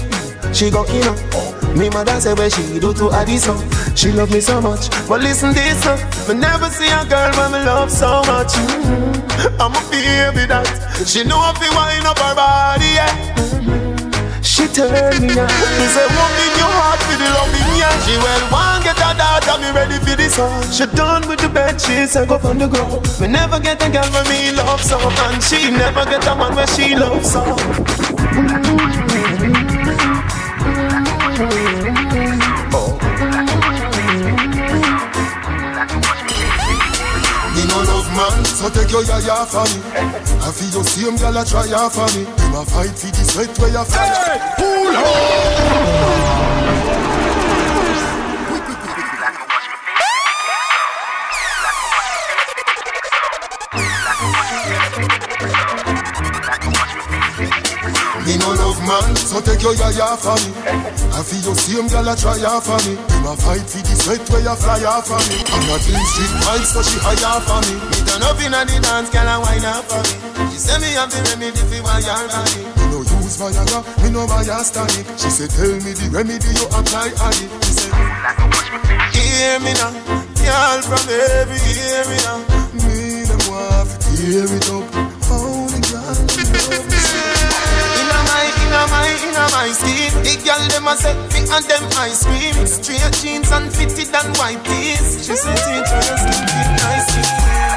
she 0.53 0.69
go 0.69 0.83
in. 0.85 1.77
Me 1.77 1.89
mother 1.89 2.19
say 2.19 2.33
where 2.33 2.49
she 2.49 2.79
do 2.79 2.93
to 2.93 3.11
Addison. 3.11 3.57
She 3.95 4.11
love 4.11 4.31
me 4.31 4.39
so 4.41 4.61
much, 4.61 4.89
but 5.07 5.21
listen 5.21 5.53
this 5.53 5.85
uh, 5.85 5.97
Me 6.27 6.39
never 6.39 6.69
see 6.69 6.87
a 6.89 7.05
girl 7.05 7.31
when 7.37 7.51
me 7.51 7.65
love 7.65 7.91
so 7.91 8.21
much. 8.27 8.53
Mm. 8.53 9.55
I'm 9.59 9.71
a 9.73 9.91
baby 9.91 10.45
that 10.47 10.67
she 11.05 11.23
know 11.23 11.51
if 11.53 11.61
you 11.61 11.71
wind 11.75 12.05
up 12.05 12.17
her 12.19 12.35
body. 12.35 12.85
Yeah. 12.85 13.88
She 14.41 14.67
turn 14.67 14.91
me 15.21 15.29
on. 15.39 15.47
Me 15.77 15.85
say, 15.93 16.07
woman, 16.07 16.51
your 16.59 16.71
heart 16.71 16.99
for 17.03 17.15
the 17.17 17.29
loving, 17.31 17.71
yeah. 17.77 17.93
She 18.05 18.15
well 18.17 18.43
want 18.51 18.83
get 18.83 18.97
a 18.97 19.13
daughter, 19.17 19.57
me 19.61 19.71
ready 19.71 19.97
for 20.03 20.15
this 20.15 20.35
song. 20.35 20.63
She 20.71 20.85
done 20.95 21.27
with 21.27 21.39
the 21.39 21.49
bed, 21.49 21.79
she 21.79 22.05
say 22.07 22.25
go 22.25 22.37
from 22.39 22.57
the 22.57 22.67
ground. 22.67 23.07
Me 23.19 23.27
never 23.27 23.59
get 23.59 23.81
a 23.85 23.89
girl 23.89 24.09
when 24.11 24.27
me 24.27 24.51
love 24.51 24.81
so, 24.81 24.97
and 24.99 25.43
she 25.43 25.71
never 25.71 26.05
get 26.05 26.25
a 26.27 26.35
man 26.35 26.55
where 26.55 26.67
she 26.67 26.95
love 26.95 27.25
so. 27.25 27.43
Me 31.39 31.68
so 38.59 38.69
take 38.69 38.91
your 38.91 39.03
yaya 39.03 39.45
for 39.47 39.63
me. 39.71 39.79
I 40.43 40.51
feel 40.51 40.69
your 40.75 40.83
same 40.83 41.15
girl 41.15 41.37
a 41.37 41.45
try 41.45 41.63
for 41.89 42.07
me. 42.11 42.25
Him 42.25 42.55
a 42.55 42.65
fight 42.65 42.91
for 42.91 43.07
this 43.07 43.33
sweat 43.33 43.57
where 43.57 43.71
you 43.71 43.85
fly. 43.85 44.53
Pull 44.57 44.91
Me 44.91 46.18
man, 58.89 59.15
so 59.15 59.37
take 59.39 59.61
your 59.61 59.75
yaya 59.77 60.17
for 60.17 60.33
me. 60.41 60.49
I 61.13 61.21
feel 61.21 61.41
your 61.45 61.55
same 61.55 61.87
girl 61.87 62.09
a 62.09 62.13
try 62.17 62.37
ya 62.41 62.57
for 62.59 62.79
me. 62.89 62.97
Him 62.97 63.25
a 63.29 63.33
fight 63.37 63.61
for 63.69 63.81
the 63.85 63.93
sweat 63.93 64.25
where 64.33 64.41
you 64.41 64.55
fly 64.57 64.81
ya 64.81 65.01
for 65.05 65.21
me. 65.29 65.37
I'm 65.45 65.63
not 65.69 65.85
in 65.85 66.01
street 66.09 66.33
fight, 66.41 66.65
so 66.65 66.81
she 66.81 66.97
hire 66.97 67.37
for 67.45 67.61
me. 67.69 67.77
Me 67.77 67.97
turn 68.09 68.23
up 68.25 68.39
inna 68.41 68.65
the 68.65 68.77
dance, 68.81 69.09
girl 69.13 69.29
a 69.29 69.35
wine 69.37 69.65
up 69.69 69.85
for 69.85 70.01
me. 70.01 70.13
She 70.49 70.57
say 70.57 70.77
me 70.81 70.89
have 70.97 71.13
the 71.13 71.21
remedy 71.29 71.61
for 71.69 71.79
why 71.85 72.01
you're 72.01 72.25
body. 72.33 72.61
Me 72.65 72.83
no 72.89 72.99
use 73.05 73.37
Viagra, 73.37 73.79
me 74.01 74.09
no 74.09 74.25
buy 74.25 74.41
a 74.41 74.57
static. 74.65 75.05
She 75.21 75.29
say 75.29 75.47
tell 75.47 75.69
me 75.85 75.93
the 75.93 76.09
remedy 76.09 76.49
you 76.57 76.65
apply 76.73 77.13
on 77.21 77.35
it. 77.37 77.49
She 77.69 77.71
say 77.77 77.91
Hear 79.13 79.59
me 79.61 79.73
now, 79.77 79.93
girl 80.33 80.79
from 80.81 81.05
every 81.05 81.59
hear 81.61 82.01
me 82.09 82.17
now. 82.25 82.39
me 82.81 83.23
them 83.29 83.41
want 83.51 83.89
to 84.01 84.09
tear 84.17 84.49
it 84.49 84.69
up. 84.73 85.08
Inna 88.79 88.91
my, 88.91 89.09
inna 89.27 89.45
my 89.51 89.71
skin. 89.71 90.23
The 90.23 90.35
girl 90.43 90.67
them 90.69 90.87
a 90.87 90.95
say 90.95 91.13
me 91.13 91.39
and 91.51 91.65
them 91.65 91.83
ice 91.97 92.23
cream. 92.23 92.67
Straight 92.67 93.13
jeans 93.21 93.51
and 93.51 93.71
fitted 93.71 94.13
and 94.13 94.37
white 94.37 94.63
tees. 94.63 95.25
She 95.25 95.35
teach 95.35 95.89
her 95.89 96.01
to 96.01 96.17
sleep 96.17 96.49
it 96.49 96.69
nicely. 96.83 97.68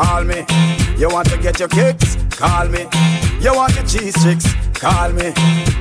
Call 0.00 0.24
me. 0.24 0.46
You 0.96 1.10
want 1.10 1.28
to 1.28 1.36
get 1.36 1.60
your 1.60 1.68
kicks? 1.68 2.16
Call 2.30 2.68
me. 2.68 2.88
You 3.38 3.52
want 3.54 3.74
your 3.74 3.84
cheese 3.84 4.16
chicks? 4.24 4.48
Call 4.72 5.12
me. 5.12 5.28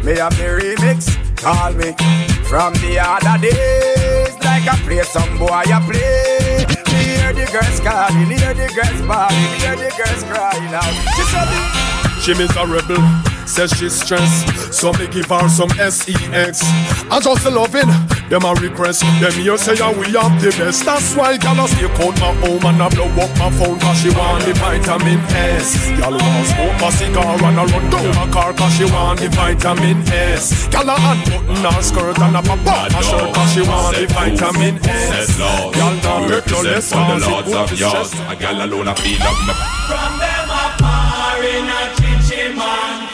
Me 0.03 0.19
have 0.19 0.35
the 0.35 0.59
remix? 0.59 1.15
Call 1.37 1.71
me. 1.71 1.95
From 2.43 2.73
the 2.83 2.99
other 2.99 3.39
days, 3.39 4.35
like 4.43 4.67
I 4.67 4.75
play 4.83 5.03
some 5.03 5.37
boy, 5.37 5.47
I 5.47 5.79
play. 5.87 6.67
Me 6.91 7.15
hear 7.15 7.31
the 7.31 7.47
girls 7.49 7.79
calling, 7.79 8.27
hear 8.27 8.53
the 8.53 8.67
girls 8.75 9.01
bawling, 9.07 9.55
hear 9.63 9.77
the 9.77 9.89
girls 9.95 10.23
crying 10.27 10.73
out. 10.75 10.95
She 11.15 11.23
said, 11.31 11.47
She 12.19 12.33
says 13.49 13.71
she's 13.71 13.99
stressed. 13.99 14.73
So 14.73 14.93
me 14.93 15.07
give 15.07 15.25
her 15.25 15.49
some 15.49 15.69
sex. 15.71 16.05
I 17.09 17.19
just 17.19 17.45
loving 17.45 17.89
them 18.29 18.45
a 18.45 18.53
request. 18.61 19.01
Them 19.19 19.33
here 19.33 19.57
say 19.57 19.75
yeah, 19.75 19.91
we 19.97 20.05
have 20.13 20.37
the 20.41 20.53
best. 20.53 20.85
That's 20.85 21.15
why 21.15 21.37
gala 21.37 21.67
stay 21.67 21.89
out 21.89 22.15
my 22.21 22.31
home 22.45 22.65
and 22.69 22.81
I 22.81 22.89
blow 22.89 23.09
up 23.17 23.31
my 23.41 23.49
phone 23.57 23.79
cause 23.79 23.97
she 23.97 24.09
want 24.13 24.45
the 24.45 24.53
vitamin 24.53 25.19
S. 25.33 25.89
Gal 25.97 26.13
want 26.13 26.45
smoke 26.45 26.81
a 26.85 26.89
cigar 26.93 27.41
and 27.41 27.57
a 27.57 27.65
run 27.65 27.89
down 27.89 28.29
a 28.29 28.31
car 28.31 28.53
cause 28.53 28.73
she 28.77 28.85
want 28.85 29.19
the 29.19 29.29
vitamin 29.33 29.97
S. 30.07 30.67
Gala 30.69 30.93
unbutton 30.93 31.65
her 31.65 31.81
skirt 31.81 32.19
and 32.21 32.37
a 32.37 32.41
pop 32.45 32.61
up 32.69 32.91
her 32.93 33.01
shirt 33.01 33.33
cause 33.33 33.53
she 33.53 33.61
want 33.65 33.97
the 33.97 34.05
vitamin 34.13 34.77
S. 34.85 35.37
Gal 35.73 35.95
not 36.05 36.29
make 36.29 36.47
no 36.47 36.61
less 36.61 36.93
on 36.93 37.19
the 37.19 37.25
cause 37.25 37.25
it 37.25 37.31
lords 37.31 37.47
put 37.49 37.57
of 37.57 37.69
the 37.69 37.77
stress. 37.77 38.13
A 38.29 38.35
gal 38.37 38.61
alone 38.61 38.87
a 38.87 38.95
feel 38.95 39.23
up 39.25 39.37
me. 39.47 39.53
From 39.89 40.11
them 40.21 40.49
a 40.53 40.65
par 40.77 41.41
in 41.41 41.65
a 41.65 41.81
chichi 41.97 42.53
man 42.53 43.08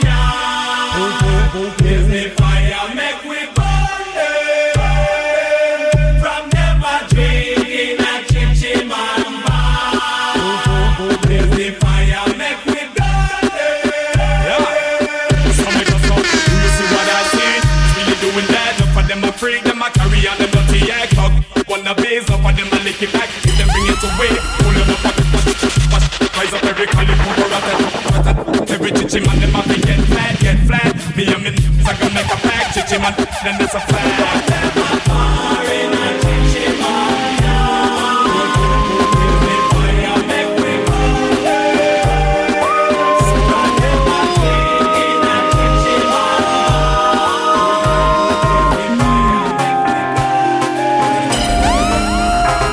Chichi 29.16 29.28
man, 29.28 29.40
them 29.40 29.52
have 29.52 29.66
to 29.74 29.80
get 29.80 30.00
flat, 30.08 30.40
get 30.42 30.60
flat. 30.68 31.16
Me 31.16 31.26
and 31.34 31.42
me 31.42 31.50
I 31.88 31.94
gonna 31.98 32.14
make 32.14 32.26
a 32.26 32.36
pack. 32.36 32.74
Chichi 32.74 32.98
man, 33.00 33.14
then 33.46 33.58
there's 33.58 33.74
a 33.74 33.80
flat. 33.80 34.76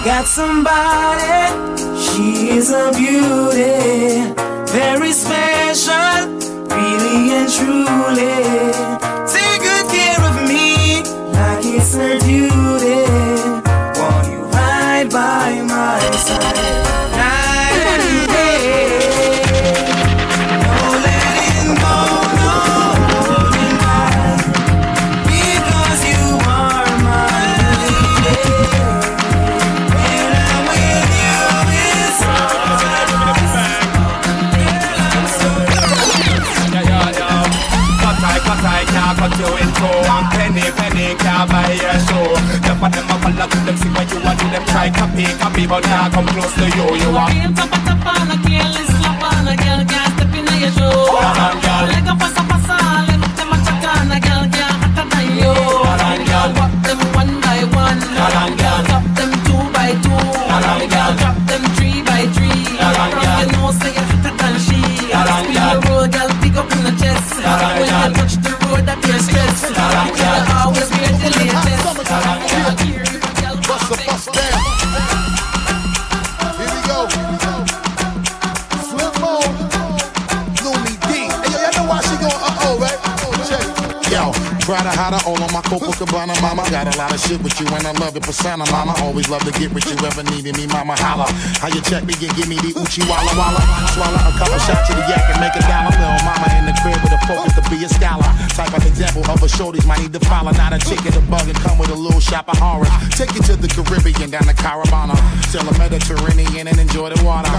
Got 0.05 0.26
somebody, 0.26 1.55
she 1.96 2.48
is 2.59 2.72
a 2.72 2.90
beauty, 2.90 4.35
very 4.72 5.12
special, 5.12 6.32
truly. 7.52 8.41
Them 44.52 44.64
try 44.66 44.90
copy, 44.90 45.24
copy, 45.40 45.66
but 45.66 45.82
can't 45.82 46.12
come 46.12 46.26
close 46.26 46.54
to 46.54 46.66
you. 46.76 46.86
You 46.96 47.16
are. 47.16 47.72
Touch 52.02 52.21
to 84.92 85.18
all 85.26 85.40
on 85.40 85.52
my 85.52 85.64
Copacabana, 85.64 86.37
mama. 86.42 86.68
Got 86.68 86.92
a 86.92 86.98
lot 86.98 87.12
of 87.12 87.20
shit 87.20 87.40
with 87.42 87.59
you 87.61 87.66
and 87.72 87.87
I 87.87 87.92
love 87.96 88.14
the 88.14 88.20
persona, 88.20 88.64
mama. 88.70 88.94
Always 89.00 89.28
love 89.28 89.42
to 89.44 89.52
get 89.59 89.72
with 89.72 89.88
you, 89.88 89.96
ever 90.05 90.22
needed 90.22 90.57
me, 90.57 90.66
mama. 90.66 90.94
Holla. 91.00 91.26
How 91.61 91.68
you 91.68 91.81
check 91.81 92.05
me 92.05 92.14
and 92.20 92.33
give 92.37 92.48
me 92.48 92.57
the 92.61 92.76
Uchi 92.76 93.00
Walla 93.09 93.33
Walla. 93.33 93.62
Swallow 93.96 94.20
a 94.20 94.33
couple 94.37 94.59
shots 94.61 94.92
of 94.92 94.96
the 95.00 95.05
yak 95.09 95.24
and 95.33 95.40
make 95.40 95.57
a 95.57 95.62
dollar. 95.64 95.92
Little 95.96 96.22
mama 96.28 96.48
in 96.61 96.64
the 96.68 96.76
crib 96.85 97.00
with 97.00 97.16
a 97.16 97.20
focus 97.24 97.57
to 97.57 97.62
be 97.72 97.81
a 97.85 97.88
scholar. 97.88 98.28
Type 98.52 98.72
of 98.76 98.85
example 98.85 99.24
of 99.24 99.40
a 99.40 99.48
shorties 99.48 99.87
might 99.88 100.00
need 100.00 100.12
to 100.12 100.22
follow. 100.28 100.52
Not 100.52 100.76
a 100.76 100.78
chick 100.78 101.00
in 101.09 101.14
a 101.16 101.24
bug 101.26 101.48
and 101.48 101.57
come 101.57 101.78
with 101.78 101.90
a 101.90 101.96
little 101.96 102.20
shop 102.20 102.48
of 102.52 102.59
horrors. 102.61 102.92
Take 103.16 103.33
you 103.35 103.42
to 103.48 103.57
the 103.57 103.68
Caribbean, 103.68 104.31
down 104.31 104.44
the 104.44 104.55
Caravana. 104.55 105.16
Till 105.52 105.68
the 105.68 105.76
Mediterranean 105.76 106.64
and 106.64 106.80
enjoy 106.80 107.12
the 107.12 107.20
water. 107.20 107.52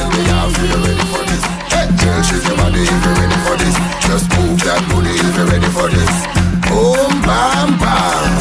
Girl, 1.97 2.21
shake 2.21 2.45
your 2.45 2.53
body 2.61 2.85
if 2.85 3.01
you're 3.01 3.17
ready 3.17 3.33
for 3.49 3.57
this. 3.57 3.88
If 5.29 5.37
you're 5.37 5.45
ready 5.45 5.69
for 5.69 5.87
this. 5.87 6.15
Boom, 6.65 7.13
bam, 7.21 7.77
bam. 7.77 8.31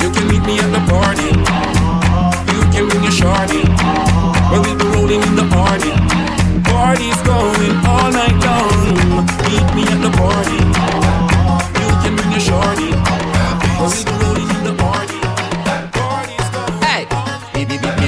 You 0.00 0.10
can 0.12 0.26
meet 0.28 0.44
me 0.44 0.58
at 0.60 0.70
the 0.76 0.82
party. 0.92 1.30
You 2.52 2.62
can 2.72 2.88
bring 2.88 3.02
your 3.02 3.12
shorty. 3.12 3.64
Well, 4.50 4.62
be 4.64 4.72
rolling 4.92 5.22
in 5.22 5.34
the 5.36 5.48
party. 5.48 5.92
Party's 6.68 7.20
going 7.24 7.76
all 7.88 8.10
night 8.12 8.36
long. 8.44 9.24
Meet 9.48 9.68
me 9.76 9.82
at 9.94 10.00
the 10.04 10.12
party. 10.20 10.60
You 11.80 11.88
can 12.02 12.12
bring 12.16 12.32
your 12.32 12.44
shorty. 12.48 12.90
Well, 13.80 13.92
rolling 14.20 14.50
in 14.56 14.64
the 14.64 14.74
party. 14.76 15.20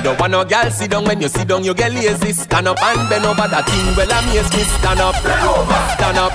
Don't 0.06 0.20
want 0.20 0.30
no 0.30 0.44
girl 0.44 0.70
sit 0.70 0.92
down 0.92 1.04
when 1.04 1.20
you 1.20 1.26
sit 1.26 1.48
down, 1.48 1.64
you 1.64 1.74
get 1.74 1.90
lazy. 1.90 2.30
Stand 2.30 2.68
up 2.68 2.80
and 2.80 3.08
bend 3.10 3.26
over 3.26 3.48
that 3.50 3.66
thing. 3.66 3.90
Well, 3.98 4.06
I'm 4.06 4.22
yes, 4.30 4.46
me 4.54 4.62
stand 4.78 5.00
up, 5.02 5.16
stand 5.18 6.14
up, 6.14 6.30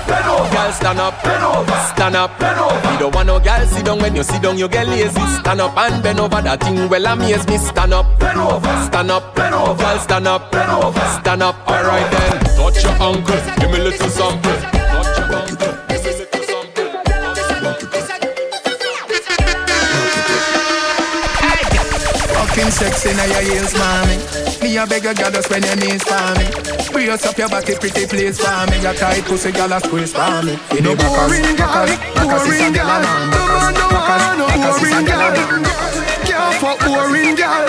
girl 0.52 0.72
stand 0.76 1.00
up, 1.00 1.11
stand 1.22 2.16
up. 2.16 2.30
Me 2.40 2.98
don't 2.98 3.14
want 3.14 3.26
no 3.26 3.38
girl 3.38 3.66
sit 3.66 3.84
down 3.84 3.98
when 3.98 4.14
you 4.16 4.22
sit 4.22 4.42
down, 4.42 4.58
you 4.58 4.68
get 4.68 4.86
lazy. 4.88 5.20
Stand 5.40 5.60
up 5.60 5.76
and 5.76 6.02
bend 6.02 6.20
over 6.20 6.42
that 6.42 6.60
thing. 6.62 6.88
Well, 6.88 7.06
I'm 7.06 7.20
yes, 7.20 7.46
me 7.46 7.58
stand 7.58 7.94
up, 7.94 8.06
stand 8.16 9.10
up, 9.10 9.34
girl 9.36 9.98
stand 9.98 10.26
up, 10.26 10.54
stand 11.20 11.42
up. 11.42 11.68
Alright 11.68 12.10
then, 12.10 12.40
touch 12.56 12.82
your 12.82 12.92
ankle, 12.92 13.40
give 13.58 13.70
me 13.70 13.78
a 13.78 13.84
little 13.84 14.08
sample. 14.08 14.52
Touch 14.52 15.18
your 15.18 15.26
ankle, 15.38 15.72
give 15.88 16.02
me 16.04 16.10
a 16.10 16.12
little 16.12 16.42
sample. 16.42 16.90
Fucking 22.34 22.70
sexy 22.70 23.10
now 23.14 23.24
your 23.26 23.42
heels, 23.42 23.74
mommy. 23.74 24.41
Me 24.62 24.76
a 24.76 24.86
beg 24.86 25.04
a 25.04 25.12
girl 25.12 25.32
to 25.32 25.42
spend 25.42 25.64
your 25.64 25.74
knees 25.74 26.02
for 26.06 26.22
me. 26.38 26.46
Brace 26.92 27.26
up 27.26 27.36
your 27.36 27.48
body, 27.48 27.74
pretty 27.74 28.06
please 28.06 28.38
for 28.38 28.70
me. 28.70 28.78
Your 28.80 28.94
tight 28.94 29.24
pussy, 29.24 29.50
girl 29.50 29.72
a 29.72 29.80
squeeze 29.80 30.12
for 30.12 30.42
me. 30.46 30.54
In 30.78 30.86
the 30.86 30.94
boring 30.94 31.58
girl, 31.58 31.90
boring 32.14 32.72
girl. 32.72 33.02
No 33.02 33.42
man, 33.42 33.74
no 33.74 33.90
man, 33.90 34.38
no 34.38 34.46
boring 34.54 35.02
girl. 35.02 35.34
Can't 36.30 36.54
fuck 36.62 36.78
boring 36.78 37.34
girl. 37.34 37.66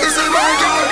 This 0.00 0.16
is 0.16 0.28
my 0.32 0.48
girl. 0.64 0.88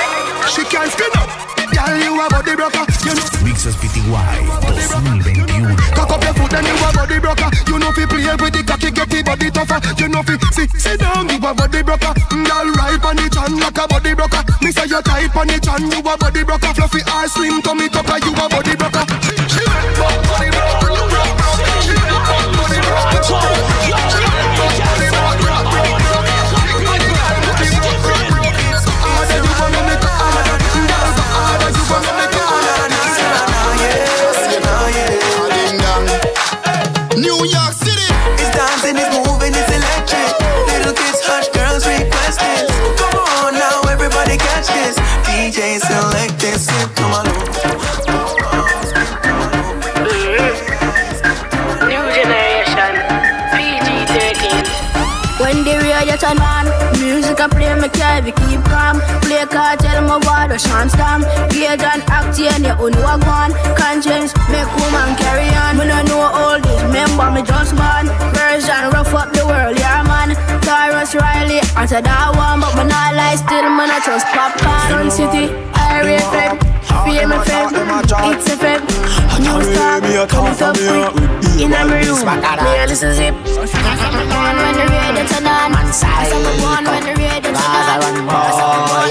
She 0.53 0.63
can't 0.69 0.93
spin 0.93 1.17
up. 1.17 1.33
Girl, 1.73 1.97
you 1.97 2.13
a 2.21 2.29
body 2.29 2.55
broker. 2.55 2.85
You 3.09 3.17
know. 3.17 3.29
Mixes 3.45 3.77
PTY 3.77 4.45
2021. 4.85 5.77
Cock 5.97 6.11
up 6.13 6.23
your 6.25 6.35
foot 6.35 6.53
and 6.55 6.67
you 6.69 6.77
a 6.77 6.93
body 6.93 7.19
broker. 7.19 7.49
You 7.67 7.79
know 7.79 7.91
fi 7.93 8.07
play 8.07 8.25
with 8.37 8.53
the 8.53 8.63
cocky, 8.63 8.63
get 8.63 8.78
the 8.78 8.78
body 9.39 9.51
tougher. 9.51 10.03
You 10.03 10.09
know 10.09 10.23
fi 10.23 10.37
sit 10.53 10.71
sit 10.71 11.01
down, 11.01 11.29
you 11.29 11.37
a 11.37 11.55
body 11.55 11.83
broker. 11.83 12.13
Girl, 12.31 12.69
right 12.75 13.05
on 13.05 13.17
the 13.17 13.31
chan 13.33 13.59
like 13.59 13.79
a 13.79 13.87
body 13.87 14.15
broker. 14.15 14.43
Me 14.63 14.71
say 14.71 14.87
you 14.87 15.03
tight 15.03 15.35
on 15.37 15.47
the 15.47 15.59
chan, 15.61 15.91
you 15.91 15.99
a 16.01 16.17
body 16.17 16.45
broker. 16.45 16.75
Fluffy 16.75 17.01
or 17.01 17.29
slim, 17.29 17.63
tummy 17.63 17.89
tucker, 17.89 18.19
you 18.25 18.33
a 18.33 18.49
body 18.49 18.77
broker. 18.77 19.38
13. 57.89 58.29
When 58.29 58.29
the 58.29 58.29
radio 58.29 58.29
turn 58.29 58.29
on, 58.29 58.29
music 58.29 58.29
I 58.29 58.29
play, 58.29 58.29
me 58.29 58.29
carry 58.29 58.33
keep 58.33 58.65
calm. 58.65 59.01
Play 59.21 59.45
cartel, 59.47 59.91
them 59.91 60.11
a 60.11 60.19
war, 60.25 60.49
the 60.49 60.59
Shawn 60.59 60.89
Storm. 60.89 61.23
Gage 61.51 61.83
and 61.83 62.03
Actian, 62.09 62.65
you 62.65 62.91
know 62.91 63.05
a 63.05 63.19
gone. 63.19 63.53
Conscience, 63.77 64.33
make 64.49 64.71
woman 64.77 65.15
carry 65.17 65.49
on. 65.57 65.79
Me 65.79 65.85
no 65.87 66.03
know 66.03 66.21
all 66.21 66.61
this, 66.61 66.83
remember 66.83 67.31
me 67.31 67.43
just 67.43 67.75
born. 67.77 68.07
Version, 68.35 68.91
rough 68.93 69.15
up 69.15 69.33
the 69.33 69.45
world, 69.47 69.79
yeah 69.79 70.03
man. 70.03 70.37
Tarrus 70.63 71.15
Riley, 71.15 71.61
answer 71.77 72.03
that 72.03 72.33
one, 72.37 72.61
but 72.61 72.75
me 72.77 72.85
not 72.85 73.15
lie 73.15 73.37
still, 73.37 73.69
man 73.69 73.91
I 73.91 74.01
trust 74.05 74.27
popcorn. 74.33 74.89
Sun 74.89 75.11
City, 75.11 75.53
Area 75.91 76.68
FM, 76.99 77.31
FM, 77.31 77.71
It's 78.35 78.49
FM, 78.51 78.83
New 79.39 79.63
Star, 79.71 80.03
it 80.03 80.63
up 80.63 80.75
quick. 80.75 81.15
In 81.63 81.73
a 81.73 81.87
room, 81.87 82.19
me 82.27 82.73
a 82.75 82.87
listen 82.87 83.15
zip. 83.15 83.35
One 83.35 83.45
when 84.59 84.75
the 84.75 84.85
radio 84.91 85.25
turn 85.31 85.47
on, 85.47 85.71
man 85.71 85.93
side. 85.93 86.33
One 86.59 86.85
when 86.85 87.03
the 87.07 87.15
radio 87.15 87.55
turn 87.55 87.55
on, 87.55 88.27
boy. 88.27 88.51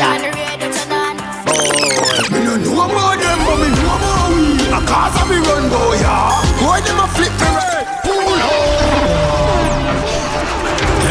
When 0.04 0.19
the 0.19 0.32
radio 0.36 0.67
turn 0.67 0.91
on. 0.91 1.15
Me 2.32 2.39
no 2.43 2.54
know 2.60 2.84
about 2.84 3.15
them, 3.23 3.39
but 3.47 3.56
me 3.56 3.67
know 3.71 3.95
about 3.95 4.36
we. 4.36 4.43
A 4.67 4.80
cause 4.84 5.15
of 5.21 5.30
me 5.32 5.38
run 5.47 5.69
go 5.71 5.93
ya. 5.95 6.36
Boy, 6.60 6.80
them 6.84 7.00
a 7.00 7.08
flip 7.15 7.32
me 7.39 7.50
right. 7.56 7.88
Pull 8.04 8.19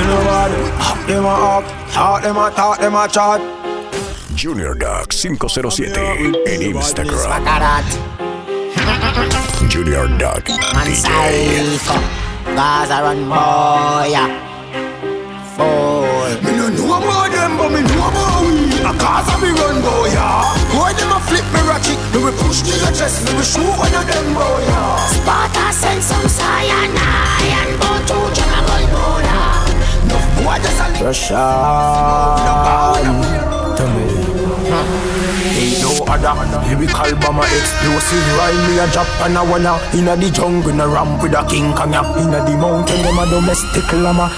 know 0.07 0.21
what? 0.29 0.51
Up 0.85 0.99
them 1.07 1.25
a 1.25 1.35
up, 1.57 1.65
talk 1.93 2.23
them 2.23 2.37
a 2.37 2.51
talk 2.51 2.79
them 2.79 2.95
a 2.95 3.09
chat. 3.09 3.66
Junior 4.37 4.75
Duck 4.75 5.13
507 5.15 6.35
en 6.47 6.63
Instagram. 6.63 7.43
Junior 9.71 10.09
Duck 10.19 10.45
DJ. 10.85 11.09
Gaza 12.55 13.01
run 13.03 13.29
boy, 13.29 14.11
yeah. 14.11 14.29
Boy. 15.57 16.37
Me 16.45 16.53
no 16.53 16.69
know 16.69 16.99
about 16.99 17.33
them, 17.33 17.57
but 17.57 17.71
me 17.73 17.81
know 17.81 18.09
about 18.09 18.45
we. 18.45 18.77
A 18.85 18.93
cause 19.01 19.27
of 19.33 19.41
me 19.41 19.49
run 19.57 19.81
boy, 19.81 20.13
yeah. 20.13 20.45
Boy, 20.71 20.93
them 20.93 21.13
a 21.13 21.21
flip 21.27 21.45
me 21.55 21.61
ratchet. 21.67 21.99
Me 22.13 22.19
we 22.23 22.31
push 22.37 22.61
to 22.61 22.77
your 22.77 22.93
chest, 22.93 23.25
me 23.25 23.33
we 23.39 23.43
shoot 23.43 23.65
one 23.79 23.95
of 23.95 24.05
them 24.07 24.35
boy, 24.35 24.61
yeah. 24.69 25.09
Sparta 25.17 25.73
send 25.73 26.03
some 26.03 26.29
cyanide 26.29 27.57
and 27.57 27.81
go 27.81 27.89
to 28.05 28.19
jungle 28.37 28.87
bola. 28.93 29.65
No 30.09 30.17
boy 30.45 30.59
just 30.61 30.81
a 30.81 31.05
Russian. 31.05 31.37
Tell 33.77 33.89
me. 33.97 34.16
Ain't 35.57 35.81
no 35.83 35.93
other. 36.07 36.35
Lyrical 36.69 37.13
bomber 37.21 37.47
explosive 37.47 38.27
Rhyme. 38.37 38.61
Me 38.67 38.79
a 38.79 38.87
drop 38.93 39.09
and 39.25 39.37
a 39.39 39.43
wanna 39.45 39.79
Inna 39.95 40.17
the 40.17 40.31
jungle 40.31 40.71
in 40.71 40.81
a 40.81 40.87
ramp 40.89 41.23
with 41.23 41.35
a 41.35 41.43
king 41.49 41.73
kong 41.73 41.93
ya. 41.93 42.03
Inna 42.21 42.45
the 42.45 42.57
mountain 42.57 43.03
them 43.03 43.19
a 43.19 43.25
domestic 43.31 43.89
llama. 43.93 44.29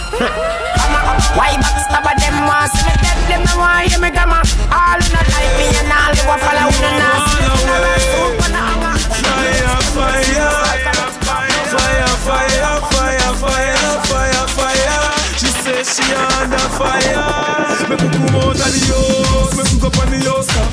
Why 1.35 1.55
backstab 1.59 2.07
a 2.07 2.13
them 2.21 2.47
want 2.47 2.71
see 2.73 2.85
me 2.87 2.95
dead 3.03 3.19
them 3.29 3.43
no 3.47 3.55
want 3.59 3.89
hear 3.89 4.01
me 4.01 4.11
gamma. 4.11 4.41
All 4.71 5.01
who 5.01 5.09
not 5.13 5.29
like 5.35 5.53
me 5.59 5.67
and 5.81 5.91
all 5.91 6.15
who 6.15 6.31
a 6.31 6.37
follow 6.39 6.71
who 6.71 6.79
no 6.83 6.91
know 6.99 7.17
see 7.27 7.43
me 7.43 7.49
funeral 7.59 7.99
soup 8.09 8.43
and 8.47 8.55
a 8.55 8.63
hanger 8.69 8.97
Fire, 9.19 9.81
fire, 9.95 10.53
fire, 11.27 11.63
fire, 11.75 12.13
fire, 12.27 12.68
She 15.89 16.05
under 16.13 16.69
fire. 16.77 17.89
Me 17.89 17.97
could 17.97 18.13
come 18.13 18.37
out 18.37 18.53
of 18.53 18.61
the 18.61 18.81
house, 18.93 19.57
me 19.57 19.63
could 19.65 19.89
up 19.89 19.99
on 19.99 20.11
the 20.13 20.19
house 20.29 20.47
top. 20.53 20.69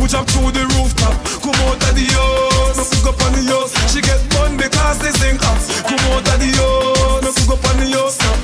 We 0.00 0.06
jump 0.06 0.28
through 0.30 0.52
the 0.52 0.64
rooftop. 0.78 1.14
Come 1.42 1.58
out 1.66 1.82
of 1.82 1.92
the 1.94 2.06
house, 2.14 2.78
me 2.78 2.84
could 3.02 3.10
up 3.10 3.22
on 3.26 3.32
the 3.34 3.42
house. 3.50 3.74
She 3.90 4.00
get 4.00 4.22
bun 4.30 4.56
because 4.56 4.98
they 5.02 5.10
sing. 5.18 5.38
Come 5.38 5.98
out 6.14 6.22
of 6.22 6.38
the 6.38 6.48
house, 6.54 7.22
me 7.24 7.30
could 7.34 7.50
up 7.50 7.66
on 7.66 7.76
the 7.82 7.86
house 7.98 8.16
top. 8.16 8.38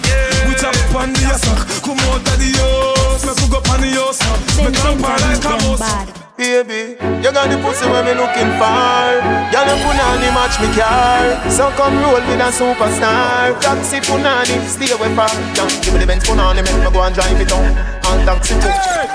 We 0.50 0.54
jump 0.58 0.94
on 0.98 1.12
the 1.14 1.20
yasak. 1.30 1.60
Come 1.86 2.02
out 2.10 2.26
of 2.26 2.36
the 2.42 2.48
house, 2.58 3.22
me 3.22 3.32
could 3.38 3.54
up 3.54 3.70
on 3.70 3.80
the 3.80 3.90
house 3.94 4.18
top. 4.18 4.38
Me 4.58 4.70
jump 4.74 5.06
on 5.06 5.20
like 5.22 5.44
a 5.46 5.54
mouse. 5.62 6.15
Baby, 6.36 7.00
you 7.24 7.32
got 7.32 7.48
the 7.48 7.56
pussy 7.64 7.88
where 7.88 8.04
me 8.04 8.12
looking 8.12 8.52
for. 8.60 9.08
Y'all 9.56 9.64
the 9.64 9.72
punani 9.80 10.28
match 10.36 10.60
me 10.60 10.68
car. 10.76 11.50
So 11.50 11.70
come 11.70 11.96
roll 12.02 12.20
with 12.20 12.28
a 12.28 12.52
superstar. 12.52 13.58
Taxi 13.58 14.00
punani, 14.04 14.60
stay 14.68 14.92
away 14.92 15.14
far. 15.16 15.32
Yeah, 15.56 15.66
give 15.80 15.94
me 15.94 16.00
the 16.00 16.06
Benz 16.06 16.24
punani, 16.24 16.62
make 16.62 16.76
me 16.76 16.92
go 16.92 17.00
and 17.00 17.14
drive 17.14 17.40
it 17.40 17.48
down. 17.48 17.64
And 17.64 18.26
taxi 18.28 18.52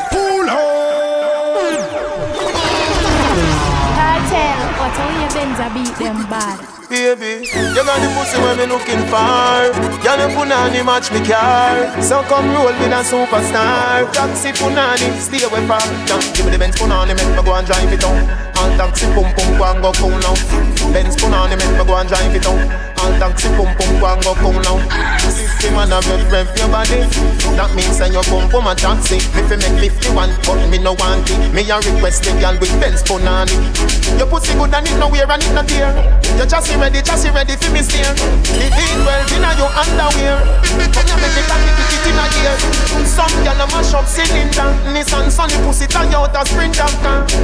Pull 0.10 0.48
Cartel, 0.48 2.01
what 4.82 4.98
how 4.98 5.10
your 5.22 5.30
Benza 5.30 5.68
beat 5.78 5.94
them 6.02 6.18
bad? 6.26 6.58
Baby, 6.90 7.46
you 7.48 7.82
got 7.86 8.02
the 8.02 8.10
pussy 8.18 8.36
where 8.42 8.58
me 8.58 8.66
looking 8.66 9.00
for. 9.08 9.70
Y'all 10.04 10.18
the 10.18 10.28
punani 10.34 10.82
match 10.84 11.08
me 11.14 11.22
car. 11.22 11.86
So 12.02 12.26
come 12.26 12.50
roll 12.52 12.74
with 12.74 12.92
a 12.92 13.02
superstar. 13.06 14.10
Taxi 14.12 14.52
punani, 14.58 15.08
stay 15.22 15.46
away 15.46 15.64
far. 15.70 15.80
Yeah, 16.10 16.20
give 16.34 16.46
me 16.46 16.52
the 16.52 16.60
Benz 16.60 16.76
punani, 16.76 17.14
make 17.16 17.30
me 17.30 17.44
go 17.46 17.54
and 17.54 17.66
drive 17.66 17.94
it 17.94 18.02
down. 18.02 18.18
And 18.58 18.74
taxi 18.76 19.06
pum 19.14 19.30
pum 19.38 19.50
go 19.56 19.64
and 19.70 19.80
go 19.86 19.94
cool 20.02 20.18
now. 20.18 20.36
Benz 20.92 21.16
punani, 21.16 21.56
make 21.62 21.72
me 21.78 21.86
go 21.86 21.96
and 21.96 22.10
drive 22.10 22.36
it 22.36 22.44
down. 22.44 22.60
And 22.60 23.16
taxi 23.22 23.48
pum 23.54 23.70
pum 23.78 23.92
go 24.02 24.06
and 24.12 24.22
go 24.26 24.34
cool 24.42 24.60
now. 24.66 24.82
Fifty 25.62 25.78
man 25.78 25.94
a 25.94 26.02
rev 26.10 26.26
rev 26.34 26.50
your 26.58 26.74
body. 26.74 27.06
That 27.54 27.70
means 27.78 28.02
say 28.02 28.10
your 28.10 28.26
pum 28.26 28.50
pum 28.50 28.66
a 28.66 28.74
taxi. 28.74 29.22
Me 29.38 29.46
fi 29.46 29.62
make 29.62 29.78
fifty 29.78 30.10
one, 30.10 30.34
but 30.42 30.58
me 30.74 30.82
no 30.82 30.98
want 30.98 31.30
it. 31.30 31.38
Me 31.54 31.62
a 31.70 31.78
request 31.78 32.26
the 32.26 32.34
girl 32.42 32.58
with 32.58 32.74
Benz 32.82 33.06
punani. 33.06 33.54
Your 34.18 34.26
pussy 34.26 34.58
good 34.58 34.74
and 34.74 34.90
it 34.90 34.98
no 34.98 35.06
wear 35.06 35.30
and 35.30 35.38
it 35.38 35.54
no 35.54 35.62
tear. 35.62 35.94
Your 36.34 36.50
chassis 36.50 36.74
ready, 36.82 37.06
chassis 37.06 37.30
ready 37.30 37.54
for 37.62 37.70
me 37.70 37.86
steer. 37.86 38.10
Live 38.58 38.74
in 38.74 39.06
well 39.06 39.22
in 39.38 39.46
a 39.46 39.54
your 39.54 39.70
underwear. 39.70 40.42
Come 40.66 41.06
here 41.06 41.20
make 41.22 41.36
the 41.38 41.46
cocky 41.46 41.70
kick 41.78 41.94
it 41.94 42.10
in 42.10 42.18
a 42.18 42.26
gear. 42.34 42.58
Some 43.06 43.30
girl 43.46 43.62
a 43.62 43.66
mash 43.70 43.94
up 43.94 44.10
cylinder. 44.10 44.66
Nissan 44.90 45.30
Sunny 45.30 45.62
pussy 45.62 45.86
Toyota 45.86 46.42
Sprinter. 46.42 46.90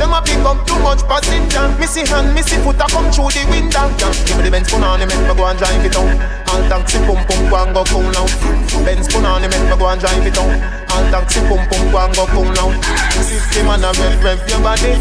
Them 0.02 0.18
a 0.18 0.26
pick 0.26 0.42
up 0.42 0.66
too 0.66 0.82
much 0.82 1.06
passenger. 1.06 1.70
Missy 1.78 2.02
hand, 2.10 2.34
missy 2.34 2.58
foot 2.66 2.82
a 2.82 2.90
come 2.90 3.14
through 3.14 3.30
the 3.38 3.46
window. 3.54 3.86
Give 4.26 4.42
me 4.42 4.50
the 4.50 4.50
Benz 4.50 4.74
punani, 4.74 5.06
make 5.06 5.22
me 5.22 5.38
go 5.38 5.46
and 5.46 5.54
drive 5.62 5.86
it 5.86 5.94
down. 5.94 6.18
All 6.50 6.66
taxi 6.66 6.98
pum 7.06 7.22
pum 7.30 7.46
go 7.54 7.62
and 7.62 7.70
go 7.78 7.86
cool 8.08 8.14
now. 8.14 8.86
Benz 8.86 9.08
punani, 9.08 9.50
make 9.50 9.70
me 9.70 9.76
go 9.78 9.88
and 9.88 10.00
drive 10.00 10.26
it 10.26 10.34
down. 10.34 10.52
All 10.92 11.04
taxi 11.12 11.40
pum 11.42 11.68
pum 11.68 11.92
go 11.92 11.98
and 12.00 12.16
go 12.16 12.26
cool 12.28 12.50
now. 12.56 12.72
Fifty 13.12 13.64
man 13.64 13.84
a 13.84 13.92
rev 14.00 14.24
rev 14.24 14.40
your 14.50 14.62
body. 14.62 14.96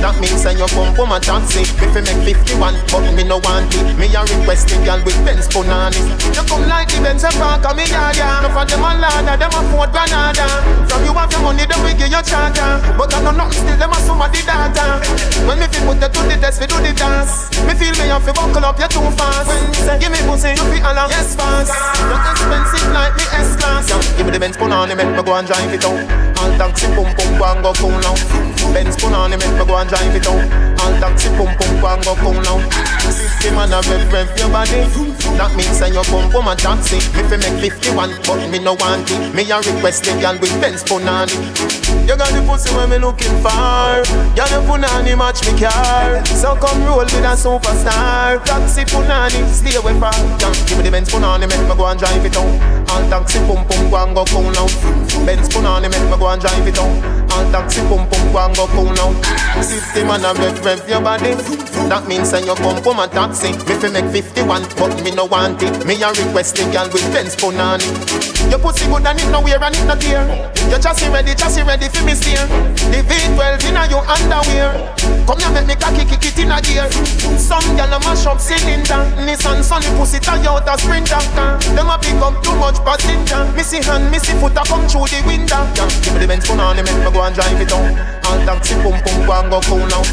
That 0.00 0.16
means 0.20 0.42
say 0.42 0.56
your 0.56 0.68
pum 0.68 0.94
pum 0.94 1.12
a 1.12 1.20
taxi. 1.20 1.64
Me 1.80 1.86
fi 1.92 2.00
make 2.00 2.20
fifty 2.24 2.54
one, 2.60 2.76
but 2.92 3.04
me 3.14 3.24
no 3.24 3.38
want 3.40 3.72
it. 3.74 3.96
Me 3.96 4.06
a 4.12 4.20
request 4.22 4.68
the 4.68 4.76
girl 4.84 5.00
with 5.04 5.16
Benz 5.24 5.48
punani. 5.48 6.00
You 6.36 6.44
come 6.44 6.68
like 6.68 6.88
the 6.88 7.00
Benz 7.00 7.24
a 7.24 7.30
park 7.40 7.64
a 7.64 7.72
me 7.74 7.88
yard 7.88 8.16
ya. 8.16 8.44
No 8.44 8.48
for 8.52 8.64
them 8.68 8.84
a 8.84 8.92
ladder, 9.00 9.36
them 9.36 9.54
a 9.54 9.60
Ford 9.72 9.90
Granada. 9.92 10.46
From 10.88 11.04
you 11.04 11.14
have 11.16 11.32
your 11.32 11.40
money, 11.40 11.64
then 11.64 11.80
we 11.84 11.94
give 11.96 12.12
you 12.12 12.22
charter. 12.22 12.82
But 12.98 13.14
I 13.14 13.22
know 13.24 13.32
nothing 13.32 13.64
still, 13.64 13.78
them 13.78 13.92
a 13.92 13.98
some 14.04 14.20
of 14.20 14.28
the 14.32 14.40
data. 14.44 15.00
When 15.48 15.58
me 15.58 15.66
fi 15.70 15.80
put 15.86 16.02
you 16.02 16.10
to 16.10 16.20
the 16.28 16.36
test, 16.36 16.60
we 16.60 16.66
do 16.68 16.76
the 16.76 16.92
dance. 16.92 17.48
Me 17.64 17.72
feel 17.72 17.94
me 17.96 18.12
have 18.12 18.24
to 18.26 18.32
buckle 18.36 18.64
up, 18.64 18.76
you 18.76 18.88
too 18.88 19.08
fast. 19.16 19.48
Give 20.00 20.12
me 20.12 20.20
pussy, 20.28 20.52
you 20.52 20.66
fi 20.68 20.78
allow 20.84 21.08
yes 21.08 21.34
fast. 21.34 21.72
Expensive 22.50 22.90
like 22.92 23.14
me 23.14 23.22
S 23.30 23.54
class. 23.54 23.88
Yeah, 23.88 24.16
give 24.18 24.26
me 24.26 24.32
the 24.32 24.40
Benz 24.40 24.56
punani, 24.56 24.96
make 24.96 25.06
me 25.06 25.22
go 25.22 25.34
and 25.38 25.46
drive 25.46 25.72
it 25.72 25.84
out. 25.84 26.02
All 26.42 26.50
taxi 26.58 26.86
pum 26.98 27.06
pum 27.14 27.38
go 27.38 27.44
and 27.46 27.62
go 27.62 27.72
cool 27.78 27.94
now. 28.02 28.14
Benz 28.74 28.96
punani, 28.96 29.38
make 29.38 29.54
me 29.54 29.64
go 29.64 29.78
and 29.78 29.88
drive 29.88 30.10
it 30.10 30.26
out. 30.26 30.42
All 30.82 30.94
taxi 30.98 31.28
pum 31.38 31.54
pum 31.54 31.80
go 31.80 31.86
and 31.94 32.02
go 32.02 32.14
cool 32.18 32.34
now. 32.42 32.58
Fifty 33.06 33.50
man 33.54 33.70
a 33.70 33.78
rev 33.86 34.12
rev 34.12 34.28
your 34.34 34.50
body. 34.50 34.82
That 35.38 35.54
means 35.54 35.78
say 35.78 35.94
your 35.94 36.02
pum 36.10 36.26
pum 36.30 36.48
a 36.48 36.56
taxi. 36.56 36.98
Me 37.14 37.22
fi 37.30 37.38
make 37.38 37.58
fifty 37.62 37.94
one, 37.94 38.10
but 38.26 38.42
me 38.50 38.58
no 38.58 38.74
want 38.74 39.06
it. 39.06 39.30
Me 39.30 39.46
a 39.46 39.62
request 39.62 40.10
the 40.10 40.18
girl 40.18 40.34
with 40.42 40.50
Benz 40.58 40.82
punani. 40.82 41.38
You 42.02 42.18
got 42.18 42.34
the 42.34 42.42
pussy 42.42 42.74
when 42.74 42.90
me 42.90 42.98
looking 42.98 43.34
for. 43.46 44.02
Girl 44.34 44.50
the 44.50 44.58
punani 44.66 45.14
match 45.14 45.46
me 45.46 45.54
car. 45.54 46.18
So 46.26 46.58
come 46.58 46.82
roll 46.82 47.06
with 47.06 47.22
a 47.22 47.38
superstar. 47.38 48.42
Taxi 48.42 48.82
punani, 48.90 49.46
stay 49.46 49.78
away. 49.78 49.94
Yeah, 49.94 50.50
give 50.66 50.78
me 50.78 50.84
the 50.84 50.90
Benz 50.90 51.10
punani, 51.10 51.46
make 51.46 51.62
me 51.62 51.74
go 51.78 51.86
and 51.86 51.98
drive 51.98 52.24
it 52.24 52.36
down. 52.40 52.86
All 52.90 53.04
taxi 53.08 53.38
pum 53.46 53.66
pum 53.66 53.90
go 53.90 53.96
and 54.02 54.14
go 54.14 54.24
cool 54.26 54.50
now. 54.50 54.66
Benz 55.24 55.48
punani, 55.48 55.90
make 55.90 56.02
me 56.10 56.16
go 56.16 56.28
and 56.28 56.40
drive 56.40 56.66
it 56.66 56.74
down. 56.74 56.90
All 57.30 57.44
taxi 57.52 57.80
pum 57.88 58.08
pum 58.08 58.32
go 58.32 58.38
and 58.38 58.56
go 58.56 58.66
cool 58.68 58.92
now. 58.92 59.12
Fifty 59.62 60.02
man 60.04 60.24
a 60.24 60.34
rev 60.34 60.64
rev 60.64 60.88
your 60.88 61.00
body. 61.00 61.34
That 61.88 62.06
means 62.08 62.30
say 62.30 62.44
you 62.44 62.54
pum 62.54 62.82
pum 62.82 62.98
a 62.98 63.08
taxi. 63.08 63.52
Me 63.52 63.74
fi 63.78 63.88
make 63.90 64.10
fifty 64.10 64.42
one, 64.42 64.64
but 64.76 64.94
me 65.04 65.10
no 65.12 65.26
want 65.26 65.62
it. 65.62 65.84
Me 65.86 66.00
a 66.02 66.08
request 66.10 66.56
the 66.56 66.64
girl 66.72 66.88
with 66.90 67.06
Benz 67.12 67.36
punani. 67.36 67.86
Your 68.50 68.58
pussy 68.58 68.86
good 68.86 69.06
and 69.06 69.20
it 69.20 69.30
no 69.30 69.40
wear 69.40 69.62
and 69.62 69.74
it 69.74 69.86
no 69.86 69.94
tear. 69.94 70.24
Your 70.68 70.78
chassis 70.78 71.08
ready, 71.10 71.34
chassis 71.34 71.62
ready 71.62 71.88
for 71.88 72.02
me 72.04 72.14
steer. 72.14 72.46
The 72.90 73.04
V12 73.06 73.68
inna 73.68 73.86
your 73.86 74.02
underwear. 74.06 74.74
Come 75.26 75.38
here 75.38 75.52
make 75.54 75.66
me 75.68 75.74
cocky 75.76 76.04
kick 76.08 76.24
it 76.26 76.38
in 76.38 76.50
a 76.50 76.58
gear. 76.62 76.90
Some 77.38 77.62
gyal 77.78 77.94
a 77.94 77.98
mash 78.02 78.26
up 78.26 78.40
cylinder. 78.40 79.02
Nissan 79.22 79.62
Sunny 79.62 79.86
pussy 79.98 80.18
Toyota 80.18 80.74
Sprinter. 80.78 81.20
Them 81.76 81.90
a 81.90 81.98
up 82.20 82.42
too 82.42 82.54
much 82.56 82.78
passenger. 82.84 83.44
Missy 83.56 83.82
hand, 83.82 84.10
missy 84.10 84.32
foot 84.38 84.56
a 84.56 84.62
come 84.64 84.86
through 84.86 85.08
the 85.08 85.20
window. 85.26 85.64
Yeah, 85.76 85.88
give 86.04 86.14
me 86.14 86.20
the 86.20 86.28
Benz 86.28 86.46
punani, 86.46 86.84
make 86.84 86.96
me 86.96 87.10
go 87.10 87.22
and 87.24 87.34
drive 87.34 87.60
it 87.60 87.68
down. 87.68 87.96
All 88.28 88.38
taxi 88.44 88.74
pum 88.84 88.96
pum 89.02 89.26
go 89.26 89.32
and 89.32 89.50
go 89.50 89.60
cool 89.64 89.84
now. 89.88 90.04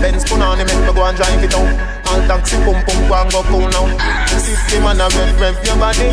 Benz 0.00 0.24
put 0.24 0.40
on 0.40 0.58
make 0.58 0.66
me 0.66 0.92
go 0.92 1.04
and 1.04 1.16
drive 1.16 1.44
it 1.44 1.99
out. 2.10 2.20
All 2.20 2.26
taxi 2.26 2.56
pum 2.66 2.82
pum 2.82 2.98
go 3.06 3.14
and 3.14 3.30
go 3.30 3.42
cool 3.46 3.68
now. 3.70 3.86
Fifty 4.26 4.82
man 4.82 4.98
a 4.98 5.06
rev 5.14 5.38
rev 5.38 5.56
your 5.62 5.78
body. 5.78 6.10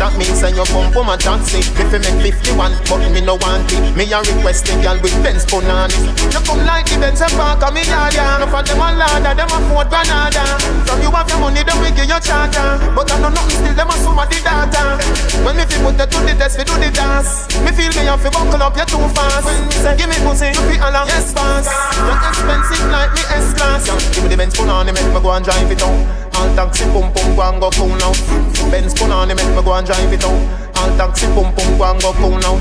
That 0.00 0.16
means 0.16 0.40
when 0.40 0.56
you 0.56 0.64
pump 0.64 0.94
pum 0.94 1.12
a 1.12 1.16
taxi. 1.20 1.60
If 1.60 1.92
you 1.92 2.00
make 2.00 2.32
fifty 2.32 2.52
one, 2.56 2.72
but 2.88 3.04
me 3.12 3.20
no 3.20 3.36
want 3.36 3.68
it. 3.68 3.92
Me 3.92 4.08
a 4.08 4.24
request 4.24 4.64
the 4.64 4.80
girl 4.80 4.96
with 5.04 5.12
Benz 5.20 5.44
on 5.52 5.68
it. 5.68 5.92
You 6.32 6.40
come 6.40 6.64
like 6.64 6.88
the 6.88 6.96
Benz 6.96 7.20
and 7.20 7.32
park 7.36 7.60
a 7.60 7.68
me 7.68 7.84
yard 7.84 8.16
ya. 8.16 8.40
No 8.40 8.46
for 8.48 8.64
them 8.64 8.80
a 8.80 8.88
ladder, 8.96 9.34
them 9.36 9.52
a 9.52 9.58
Ford 9.68 9.88
Granada. 9.92 10.44
From 10.88 11.04
you 11.04 11.12
have 11.12 11.28
your 11.28 11.38
money, 11.44 11.60
them 11.60 11.76
we 11.84 11.92
give 11.92 12.08
you 12.08 12.20
charter. 12.24 12.80
But 12.96 13.12
I 13.12 13.20
know 13.20 13.28
nothing 13.28 13.60
still, 13.60 13.76
them 13.76 13.92
a 13.92 13.96
sum 14.00 14.16
of 14.16 14.26
the 14.32 14.38
data. 14.40 14.96
When 15.44 15.60
me 15.60 15.68
fi 15.68 15.76
put 15.84 16.00
you 16.00 16.08
to 16.08 16.18
the 16.24 16.32
test, 16.40 16.56
fi 16.56 16.64
do 16.64 16.74
the 16.80 16.88
dance. 16.88 17.52
Me 17.60 17.70
feel 17.76 17.92
me 17.92 18.08
have 18.08 18.20
fi 18.24 18.32
buckle 18.32 18.64
up, 18.64 18.76
you 18.80 18.86
too 18.88 19.04
fast. 19.12 19.44
When 19.44 19.60
me 19.68 19.76
say 19.76 19.92
give 20.00 20.08
me 20.08 20.16
pussy, 20.24 20.48
you 20.48 20.62
fi 20.72 20.80
holla 20.80 21.04
yes 21.04 21.36
fast. 21.36 21.68
You 22.00 22.14
expensive 22.32 22.88
like 22.88 23.12
me 23.12 23.22
S 23.28 23.52
class. 23.52 23.84
Give 24.14 24.24
me 24.24 24.32
the 24.32 24.38
Benz 24.40 24.56
on 24.58 24.86
make 24.86 24.96
me 24.96 25.20
go 25.20 25.33
and 25.34 25.44
drive 25.44 25.70
it 25.70 25.82
out. 25.82 26.34
All 26.36 26.54
taxi 26.54 26.84
pum 26.84 27.12
pum 27.12 27.36
go 27.36 27.42
and 27.42 27.60
go 27.60 27.70
cool 27.70 27.94
now. 27.96 28.12
Benz 28.70 28.94
put 28.94 29.10
on 29.10 29.30
it, 29.30 29.34
make 29.34 29.46
me 29.46 29.62
go 29.62 29.72
and 29.74 29.86
drive 29.86 30.12
it 30.12 30.24
out. 30.24 30.76
All 30.78 30.96
taxi 30.96 31.26
pum 31.26 31.54
pum 31.54 31.78
go 31.78 31.84
and 31.90 32.00
go 32.00 32.12
cool 32.14 32.38
now. 32.38 32.56